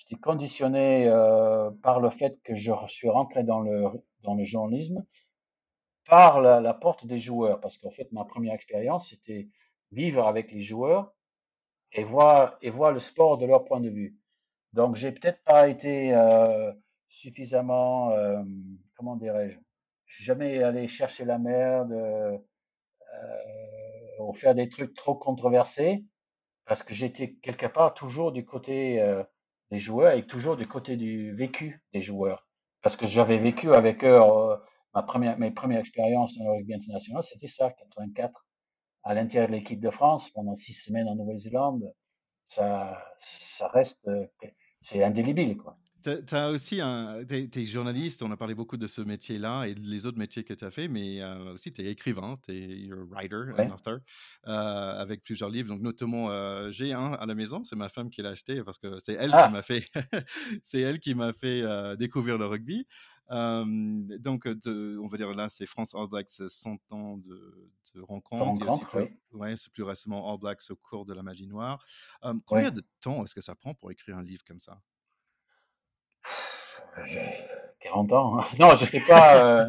[0.08, 3.84] j'étais conditionné euh, par le fait que je suis rentré dans le,
[4.22, 5.04] dans le journalisme
[6.08, 9.48] par la, porte des joueurs, parce qu'en fait, ma première expérience, c'était
[9.92, 11.12] vivre avec les joueurs
[11.92, 14.16] et voir, et voir le sport de leur point de vue.
[14.72, 16.72] Donc, j'ai peut-être pas été euh,
[17.10, 18.42] suffisamment, euh,
[18.96, 19.58] comment dirais-je,
[20.06, 22.38] jamais allé chercher la merde euh,
[24.20, 26.04] ou faire des trucs trop controversés,
[26.64, 28.98] parce que j'étais quelque part toujours du côté
[29.70, 32.46] des joueurs et toujours du côté du vécu des joueurs.
[32.82, 34.56] Parce que j'avais vécu avec eux, euh,
[34.94, 38.46] ma première, mes premières expériences dans le rugby international, c'était ça, 84,
[39.04, 41.92] à l'intérieur de l'équipe de France, pendant six semaines en Nouvelle-Zélande.
[42.54, 43.02] Ça,
[43.58, 44.26] ça reste, euh,
[44.82, 45.76] c'est indélébile, quoi.
[46.26, 47.24] Tu as aussi un.
[47.24, 50.54] Tu es, journaliste, on a parlé beaucoup de ce métier-là et les autres métiers que
[50.54, 53.98] tu as fait, mais euh, aussi tu es écrivain, tu es writer, un author,
[54.46, 55.68] euh, avec plusieurs livres.
[55.68, 58.78] Donc, notamment, euh, j'ai un à la maison, c'est ma femme qui l'a acheté parce
[58.78, 59.48] que c'est elle, qui ah!
[59.48, 59.84] m'a fait,
[60.62, 61.62] c'est elle qui m'a fait
[61.96, 62.86] découvrir le rugby.
[63.30, 68.94] donc, on va dire là, c'est France All Blacks 100 ans de, de rencontre.
[68.94, 69.04] oui.
[69.32, 71.84] ouais, c'est plus récemment All Blacks au cours de la magie noire.
[72.46, 74.80] combien de temps est-ce que ça prend pour écrire un livre comme ça?
[77.80, 78.38] 40 ans.
[78.38, 78.46] Hein.
[78.58, 79.44] Non, je sais pas.
[79.44, 79.66] Euh,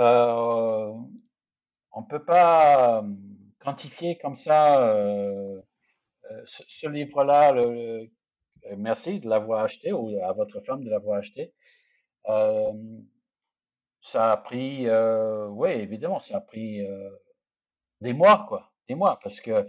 [0.00, 0.92] euh,
[1.92, 3.02] on peut pas euh,
[3.60, 5.60] quantifier comme ça euh,
[6.46, 7.54] ce, livre-là.
[8.76, 11.54] Merci de l'avoir acheté ou à votre femme de l'avoir acheté.
[14.02, 14.88] ça a pris,
[15.50, 16.84] oui, évidemment, ça a pris
[18.00, 19.66] des mois, quoi, des mois, parce que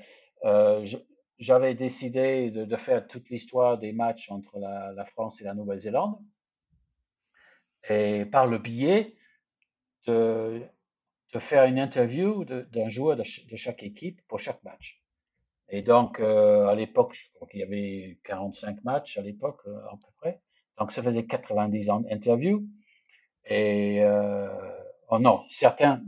[1.40, 6.18] j'avais décidé de, faire toute l'histoire des matchs entre la, France et la Nouvelle-Zélande,
[7.90, 9.16] et par le biais
[10.06, 10.62] de,
[11.40, 15.04] faire une interview d'un joueur de, chaque équipe pour chaque match.
[15.70, 19.78] Et donc, euh, à l'époque, je crois qu'il y avait 45 matchs à l'époque, euh,
[19.92, 20.40] à peu près.
[20.80, 22.66] Donc, ça faisait 90 interviews.
[23.46, 24.48] Et, euh,
[25.10, 26.02] oh non, certains,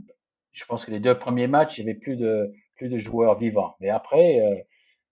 [0.52, 3.38] je pense que les deux premiers matchs, il y avait plus de, plus de joueurs
[3.38, 3.76] vivants.
[3.80, 4.56] Mais après, euh,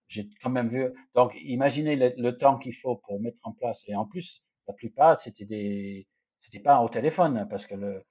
[0.09, 0.87] j'ai quand même vu.
[1.15, 3.83] Donc, imaginez le, le temps qu'il faut pour mettre en place.
[3.87, 6.07] Et en plus, la plupart, c'était des,
[6.41, 8.05] c'était pas au téléphone, hein, parce que le,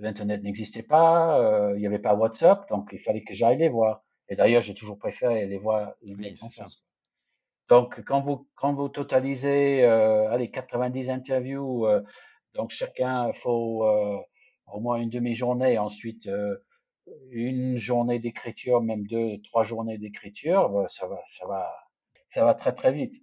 [0.00, 3.68] l'internet n'existait pas, euh, il n'y avait pas WhatsApp, donc il fallait que j'aille les
[3.68, 4.02] voir.
[4.28, 6.34] Et d'ailleurs, j'ai toujours préféré les voir les oui,
[7.68, 12.02] Donc, quand vous quand vous totalisez, euh, allez, 90 interviews, euh,
[12.54, 14.18] donc chacun faut euh,
[14.72, 16.56] au moins une demi-journée, ensuite euh,
[17.30, 21.74] une journée d'écriture, même deux, trois journées d'écriture, bah, ça va, ça va,
[22.32, 23.14] ça va très très vite.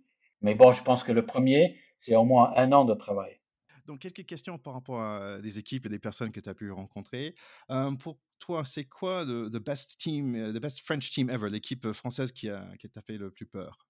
[0.41, 3.39] Mais bon, je pense que le premier, c'est au moins un an de travail.
[3.85, 6.71] Donc, quelques questions par rapport à des équipes et des personnes que tu as pu
[6.71, 7.35] rencontrer.
[7.69, 12.31] Euh, pour toi, c'est quoi le best team, the best French team ever, l'équipe française
[12.31, 13.87] qui, a, qui t'a fait le plus peur?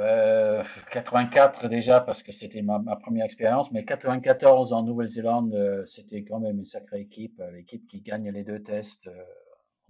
[0.00, 6.24] Euh, 84 déjà parce que c'était ma, première expérience, mais 94 en Nouvelle-Zélande, euh, c'était
[6.24, 9.22] quand même une sacrée équipe, euh, l'équipe qui gagne les deux tests euh,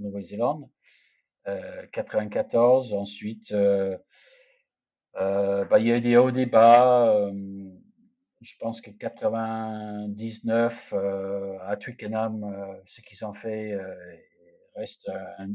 [0.01, 0.69] en Nouvelle-Zélande.
[1.93, 3.99] 94, ensuite, bah,
[5.79, 7.33] il y a eu des hauts des bas
[8.41, 13.95] je pense que 99 euh, à Twickenham, euh, ce qu'ils ont fait euh,
[14.77, 15.51] reste un,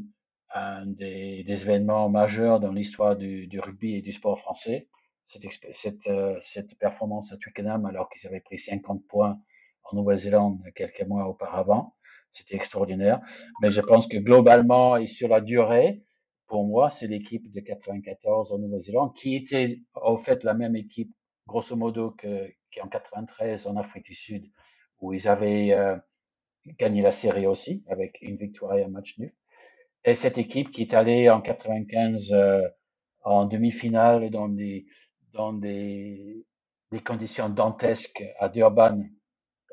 [0.56, 4.88] un des, des, événements majeurs dans l'histoire du, du, rugby et du sport français.
[5.26, 5.44] Cette,
[5.74, 9.40] cette, euh, cette performance à Twickenham, alors qu'ils avaient pris 50 points
[9.84, 11.96] en Nouvelle-Zélande quelques mois auparavant,
[12.32, 13.22] c'était extraordinaire.
[13.62, 16.04] Mais je pense que globalement et sur la durée,
[16.48, 21.12] pour moi, c'est l'équipe de 94 en Nouvelle-Zélande qui était au fait la même équipe
[21.48, 22.50] grosso modo que,
[22.82, 24.52] en 93 en Afrique du Sud,
[25.00, 25.98] où ils avaient euh,
[26.80, 29.34] gagné la série aussi, avec une victoire et un match nul.
[30.06, 32.62] Et cette équipe qui est allée en 95 euh,
[33.24, 34.86] en demi-finale dans des,
[35.34, 36.46] dans des,
[36.92, 39.02] des conditions dantesques à Durban,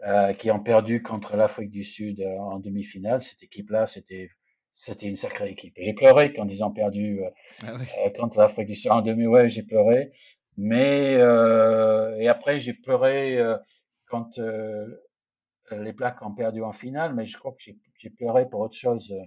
[0.04, 3.22] euh, qui ont perdu contre l'Afrique du Sud euh, en demi-finale.
[3.22, 4.30] Cette équipe-là, c'était
[4.74, 5.74] c'était une sacrée équipe.
[5.76, 7.30] J'ai pleuré quand ils ont perdu euh,
[7.64, 8.12] ah ouais.
[8.18, 9.26] contre l'Afrique du Sud en demi.
[9.26, 10.12] Ouais, j'ai pleuré.
[10.56, 13.56] Mais euh, et après j'ai pleuré euh,
[14.06, 14.86] quand euh,
[15.70, 17.62] les Blacks ont perdu en finale, mais je crois que
[17.98, 19.24] j'ai pleuré pour autre chose euh,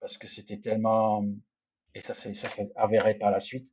[0.00, 1.24] parce que c'était tellement
[1.94, 2.34] et ça s'est
[2.76, 3.68] avéré par la suite.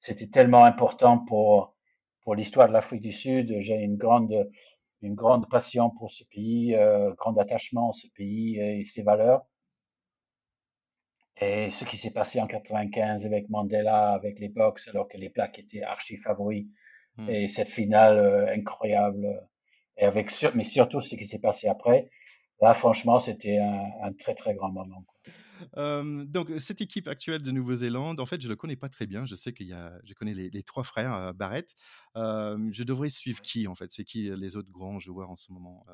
[0.00, 1.74] C'était tellement important pour
[2.22, 3.54] pour l'histoire de l'Afrique du Sud.
[3.60, 4.50] J'ai une grande
[5.02, 9.42] une grande passion pour ce pays, euh, grand attachement à ce pays et ses valeurs.
[11.40, 15.28] Et ce qui s'est passé en 95 avec Mandela, avec les Box, alors que les
[15.28, 16.66] Blacks étaient archi favoris,
[17.16, 17.28] mmh.
[17.28, 19.26] et cette finale euh, incroyable,
[19.96, 22.08] et avec mais surtout ce qui s'est passé après,
[22.60, 25.04] là franchement c'était un, un, très très grand moment.
[25.76, 29.24] Euh, donc cette équipe actuelle de Nouvelle-Zélande, en fait, je le connais pas très bien.
[29.24, 31.74] Je sais qu'il y a, je connais les, les trois frères euh, Barrett.
[32.16, 33.92] Euh, je devrais suivre qui en fait?
[33.92, 35.86] C'est qui les autres grands joueurs en ce moment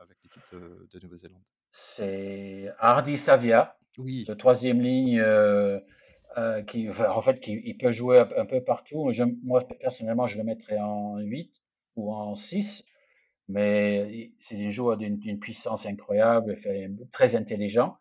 [0.00, 1.42] avec l'équipe de, de Nouvelle-Zélande?
[1.72, 4.24] C'est Hardy Savia, oui.
[4.24, 5.80] de troisième ligne, euh,
[6.36, 9.10] euh, qui, en fait, qui il peut jouer un, peu partout.
[9.12, 11.50] Je, moi, personnellement, je le mettrais en 8
[11.96, 12.84] ou en 6,
[13.48, 16.58] mais c'est un joueur d'une puissance incroyable,
[17.12, 17.96] très intelligent.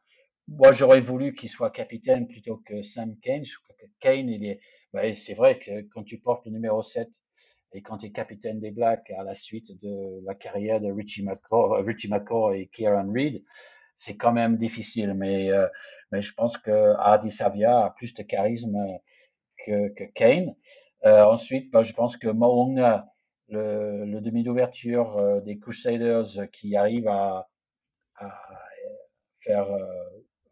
[0.57, 3.45] Moi, j'aurais voulu qu'il soit capitaine plutôt que Sam Kane.
[3.45, 4.59] Je crois que Kane, il est,
[4.93, 7.07] ben, c'est vrai que quand tu portes le numéro 7
[7.73, 11.23] et quand tu es capitaine des Blacks à la suite de la carrière de Richie
[11.23, 13.43] McCaw, Richie McCaw et Kieran Reid,
[13.97, 15.13] c'est quand même difficile.
[15.13, 15.67] Mais, euh,
[16.11, 18.77] mais je pense que Hardy Savia a plus de charisme
[19.65, 20.53] que, que Kane.
[21.05, 23.07] Euh, ensuite, bah, je pense que Mounga,
[23.47, 27.49] le, le demi d'ouverture euh, des Crusaders qui arrive à,
[28.17, 28.29] à
[29.45, 30.11] faire euh,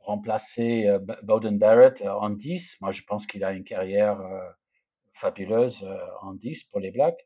[0.10, 4.20] remplacer euh, Bowden Barrett en 10, moi je pense qu'il a une carrière
[5.14, 5.86] fabuleuse
[6.22, 7.26] en 10 pour les Blacks.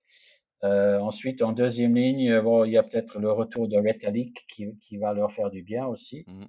[0.63, 4.77] Euh, ensuite, en deuxième ligne, bon, il y a peut-être le retour de Retallick qui,
[4.79, 6.23] qui, va leur faire du bien aussi.
[6.27, 6.45] Mmh.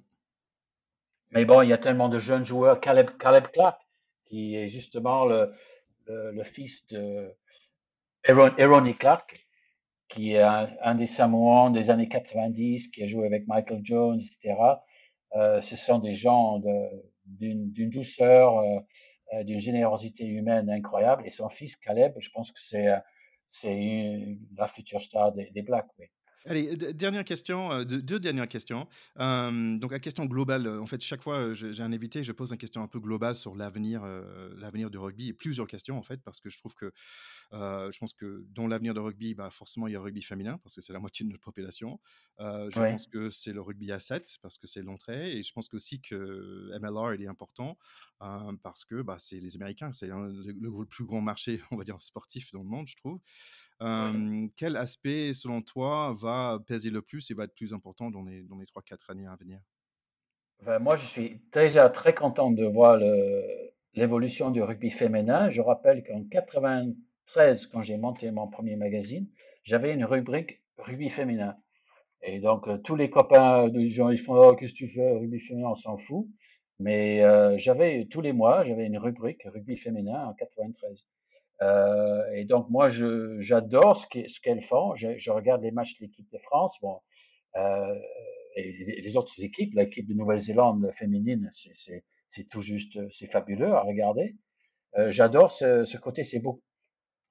[1.31, 2.79] Mais bon, il y a tellement de jeunes joueurs.
[2.79, 3.77] Caleb, Caleb Clark,
[4.25, 5.53] qui est justement le,
[6.07, 7.29] le, le fils de
[8.25, 9.45] Aaron, Clark,
[10.07, 14.21] qui est un, un, des Samoans des années 90, qui a joué avec Michael Jones,
[14.21, 14.55] etc.
[15.35, 16.61] Euh, ce sont des gens
[17.25, 21.23] d'une douceur, euh, d'une générosité humaine incroyable.
[21.25, 22.87] Et son fils, Caleb, je pense que c'est
[23.51, 25.87] c'est la future star des, des Blacks.
[25.97, 26.07] Oui.
[26.47, 28.87] Allez, dernière question, euh, deux, dernières questions.
[29.19, 32.57] Euh, donc, la question globale, en fait, chaque fois, j'ai un invité, je pose une
[32.57, 36.21] question un peu globale sur l'avenir, euh, l'avenir du rugby, et plusieurs questions, en fait,
[36.23, 36.91] parce que je trouve que,
[37.51, 40.59] je pense que dans l'avenir du rugby, bah, forcément, il y a le rugby féminin,
[40.59, 41.99] parce que c'est la moitié de notre population.
[42.39, 45.73] je pense que c'est le rugby à 7, parce que c'est l'entrée, et je pense
[45.73, 47.75] aussi que MLR, il est important,
[48.61, 51.99] parce que bah, c'est les Américains, c'est le, le, plus grand marché, on va dire,
[52.01, 53.19] sportif dans le monde, je trouve
[53.79, 58.43] quel aspect, selon toi, va peser le plus et va être plus important dans les,
[58.43, 59.59] dans les 3-4 années à venir?
[60.63, 62.99] Ben, Moi, je suis déjà très content de voir
[63.93, 65.49] l'évolution du rugby féminin.
[65.49, 69.27] Je rappelle qu'en 93, quand j'ai monté mon premier magazine,
[69.63, 71.57] j'avais une rubrique rugby féminin.
[72.21, 75.39] Et donc, tous les copains de gens, ils font Oh, qu'est-ce que tu fais Rugby
[75.39, 76.27] féminin, on s'en fout.
[76.79, 77.21] Mais
[77.59, 81.05] j'avais tous les mois, j'avais une rubrique rugby féminin en 93.
[81.61, 84.95] Euh, et donc moi, j'adore ce, qu'elles font.
[84.95, 86.99] Je, je, regarde les matchs de l'équipe de France, bon,
[87.55, 87.95] euh,
[88.55, 94.35] et les autres équipes, l'équipe de Nouvelle-Zélande féminine, c'est, tout juste, c'est fabuleux à regarder.
[94.97, 96.61] Euh, j'adore ce, ce, côté, c'est beau,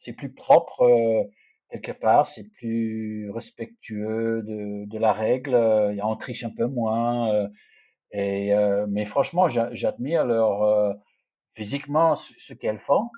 [0.00, 1.24] c'est plus propre euh,
[1.70, 7.32] quelque part, c'est plus respectueux de, de la règle, on triche un peu moins.
[7.32, 7.48] Euh,
[8.12, 8.54] et
[8.88, 10.94] mais franchement, j'admire leur
[11.56, 13.10] physiquement ce qu'elles font.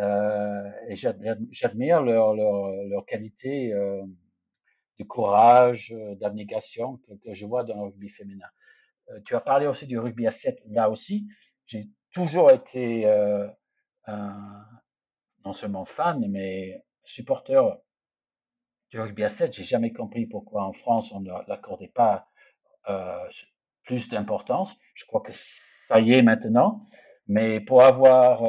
[0.00, 4.02] Euh, et j'admire leur, qualité euh,
[4.98, 8.46] de courage, euh, d'abnégation que, je vois dans le rugby féminin.
[9.10, 10.60] Euh, tu as parlé aussi du rugby à 7.
[10.70, 11.28] Là aussi,
[11.66, 13.06] j'ai toujours été
[15.44, 17.60] non seulement fan, mais supporter
[18.90, 19.52] du rugby à 7.
[19.52, 22.28] J'ai jamais compris pourquoi en France on ne l'accordait pas
[23.84, 24.74] plus d'importance.
[24.94, 26.86] Je crois que ça y est maintenant.
[27.26, 28.42] Mais pour avoir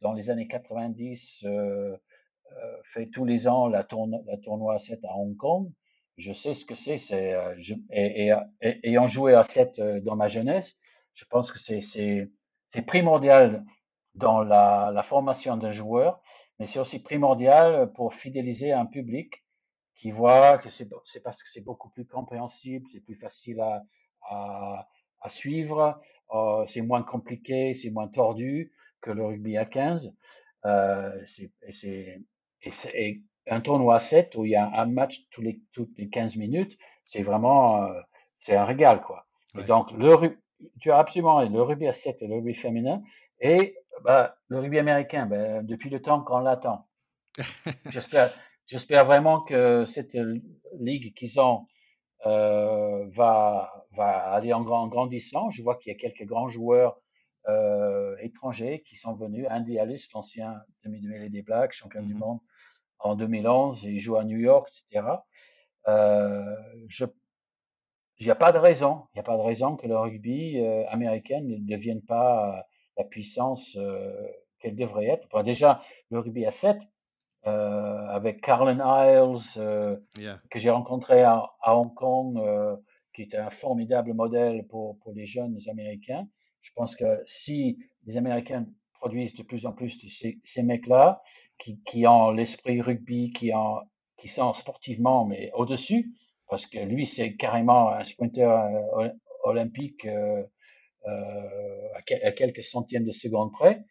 [0.00, 1.96] dans les années 90, euh,
[2.52, 5.70] euh, fait tous les ans la, tourno la tournoi à 7 à Hong Kong.
[6.16, 6.98] Je sais ce que c'est.
[6.98, 7.54] c'est euh,
[7.90, 10.76] et, et, et, ayant joué à 7 euh, dans ma jeunesse,
[11.14, 13.64] je pense que c'est primordial
[14.14, 16.20] dans la, la formation d'un joueur,
[16.58, 19.44] mais c'est aussi primordial pour fidéliser un public
[19.96, 20.88] qui voit que c'est
[21.22, 23.82] parce que c'est beaucoup plus compréhensible, c'est plus facile à,
[24.30, 24.88] à,
[25.20, 26.00] à suivre,
[26.32, 30.12] euh, c'est moins compliqué, c'est moins tordu que le rugby à 15.
[30.66, 31.10] Euh,
[31.72, 32.20] c'est,
[32.94, 36.08] et, un tournoi à 7 où il y a un match tous les, toutes les
[36.08, 36.76] 15 minutes,
[37.06, 38.00] c'est vraiment euh,
[38.40, 39.00] c'est un régal.
[39.00, 39.26] quoi.
[39.58, 40.38] Et donc, le,
[40.80, 43.02] tu as absolument le rugby à 7 et le rugby féminin.
[43.40, 46.86] Et bah, le rugby américain, ben, depuis le temps qu'on l'attend.
[47.90, 48.32] j'espère,
[48.66, 50.16] j'espère vraiment que cette
[50.78, 51.66] ligue qu'ils ont
[52.26, 55.50] euh, va, va aller en, grand, en grandissant.
[55.50, 57.00] Je vois qu'il y a quelques grands joueurs
[57.48, 59.46] euh, étrangers qui sont venus.
[59.50, 62.38] Andy Alice, l'ancien demi-mêlée des Blacks, champion du mmh monde
[62.98, 65.06] en 2011, il joue à New York, etc.
[65.88, 66.56] Euh,
[66.88, 67.06] je
[68.18, 70.58] il n'y a pas de raison, il n'y a pas de raison que le rugby
[70.58, 72.66] euh, américain ne devienne pas
[72.98, 73.78] la puissance
[74.58, 75.26] qu'elle devrait être.
[75.32, 76.76] Enfin, déjà, le rugby à 7,
[77.46, 80.38] euh, avec Carlin Isles, euh, yeah.
[80.50, 82.76] que j'ai rencontré à, à, Hong Kong, euh,
[83.14, 86.26] qui est un formidable modèle pour, pour les jeunes américains.
[86.62, 88.66] Je pense que si les Américains
[89.00, 91.22] produisent de plus en plus ces, mecs-là,
[91.58, 93.80] qui, ont l'esprit rugby, qui, ont,
[94.16, 96.12] qui sont sportivement mais au-dessus,
[96.48, 99.08] parce que lui c'est carrément un sprinter euh,
[99.44, 100.42] olympique euh,
[101.06, 101.88] euh,
[102.24, 103.82] à, quelques centièmes de seconde près.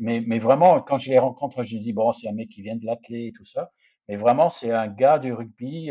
[0.00, 2.86] Mais, vraiment, quand je les rencontre, je dis bon, c'est un mec qui vient de
[2.86, 3.70] l'athlé et tout ça.
[4.08, 5.90] Mais vraiment, c'est un gars du rugby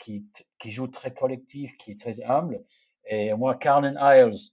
[0.00, 0.24] qui
[0.64, 2.64] joue très collectif, qui est très humble.
[3.06, 4.50] Et moi, Carlin Isles,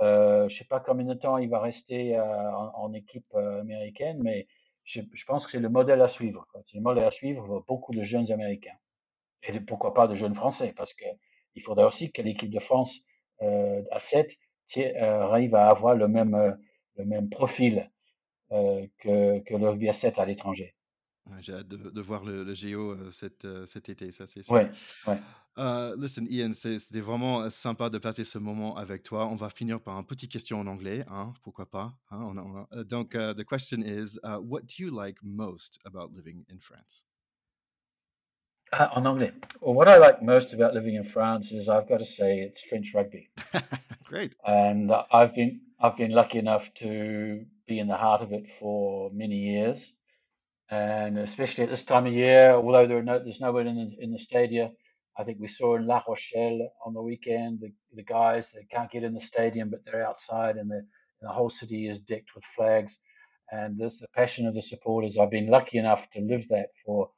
[0.00, 4.18] euh, je sais pas combien de temps il va rester euh, en, équipe euh, américaine,
[4.22, 4.46] mais
[4.84, 6.46] je, je pense que c'est le modèle à suivre.
[6.66, 8.76] C'est le modèle à suivre pour beaucoup de jeunes Américains.
[9.44, 11.04] Et pourquoi pas de jeunes Français, parce que
[11.54, 12.98] il faudrait aussi que l'équipe de France
[13.42, 14.30] euh, à 7
[14.94, 16.56] arrive à avoir le même,
[16.96, 17.90] le même profil
[18.52, 20.74] euh, que, que le rugby à 7 à l'étranger.
[21.40, 24.42] J'ai hâte de, de, voir le, le Géo euh, cet, euh, cet, été, ça c'est
[24.42, 24.54] sûr.
[24.54, 24.70] Ouais,
[25.06, 25.18] ouais.
[25.56, 29.26] Uh, listen, Ian, c'était vraiment sympa de passer ce moment avec toi.
[29.26, 31.92] On va finir par une petite question en anglais, hein, pourquoi pas.
[32.10, 35.18] Hein, on a, on a, donc, uh, the question is, uh, what do you like
[35.22, 37.04] most about living in France?
[38.72, 39.32] Uh, en anglais.
[39.60, 42.62] Well, what I like most about living in France is I've got to say it's
[42.62, 43.28] French rugby.
[44.04, 44.34] Great.
[44.46, 49.10] And I've been I've been lucky enough to be in the heart of it for
[49.12, 49.92] many years,
[50.72, 54.04] and especially at this time of year, although there no, there's no one in the,
[54.04, 54.72] in the stadium.
[55.18, 58.90] I think we saw in La Rochelle on the weekend the, the guys that can't
[58.90, 62.30] get in the stadium, but they're outside, and the, and the whole city is decked
[62.34, 62.96] with flags.
[63.52, 65.18] and the, the passion of the supporters.
[65.18, 67.10] I've been lucky enough to live that for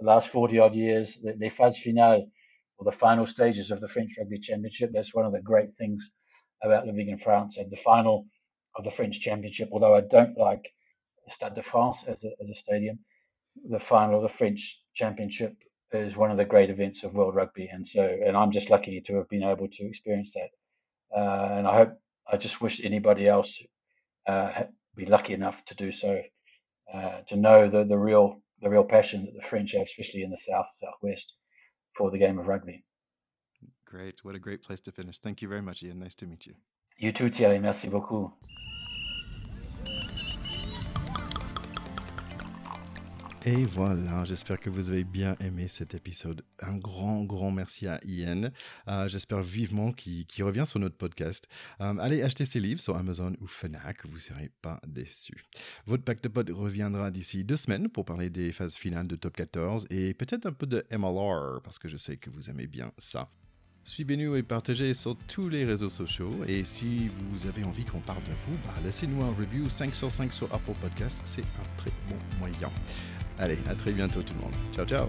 [0.00, 1.18] the last 40 odd years.
[1.22, 2.26] The, the phase finale,
[2.78, 6.10] or the final stages of the French Rugby Championship, that's one of the great things
[6.64, 7.58] about living in France.
[7.58, 8.26] And the final
[8.76, 10.64] of the French Championship, although I don't like
[11.30, 12.98] Stade de France as a, as a stadium,
[13.68, 15.54] the final of the French Championship
[15.92, 17.68] is one of the great events of world rugby.
[17.72, 20.50] And so, and I'm just lucky to have been able to experience that.
[21.16, 21.98] Uh, and I hope,
[22.30, 23.52] I just wish anybody else
[24.26, 24.64] uh,
[24.96, 26.22] be lucky enough to do so,
[26.92, 30.30] uh, to know the, the real the real passion that the French have, especially in
[30.30, 31.32] the south southwest,
[31.96, 32.84] for the game of rugby.
[33.84, 35.18] Great, what a great place to finish.
[35.18, 35.98] Thank you very much, Ian.
[35.98, 36.54] Nice to meet you.
[36.96, 37.58] You too, Thierry.
[37.58, 38.32] Merci beaucoup.
[43.44, 46.44] Et voilà, j'espère que vous avez bien aimé cet épisode.
[46.60, 48.52] Un grand, grand merci à Ian.
[48.86, 51.48] Euh, j'espère vivement qu'il revient sur notre podcast.
[51.80, 55.42] Euh, allez acheter ses livres sur Amazon ou Fnac, vous ne serez pas déçus.
[55.86, 59.34] Votre pack de potes reviendra d'ici deux semaines pour parler des phases finales de Top
[59.34, 62.92] 14 et peut-être un peu de MLR, parce que je sais que vous aimez bien
[62.96, 63.28] ça.
[63.84, 66.44] Suivez-nous et partagez sur tous les réseaux sociaux.
[66.46, 70.12] Et si vous avez envie qu'on parle de vous, bah, laissez-nous un review 5 sur
[70.12, 71.20] 5 sur Apple Podcast.
[71.24, 72.70] C'est un très bon moyen.
[73.42, 74.54] Allez, à très bientôt tout le monde.
[74.72, 75.08] Ciao, ciao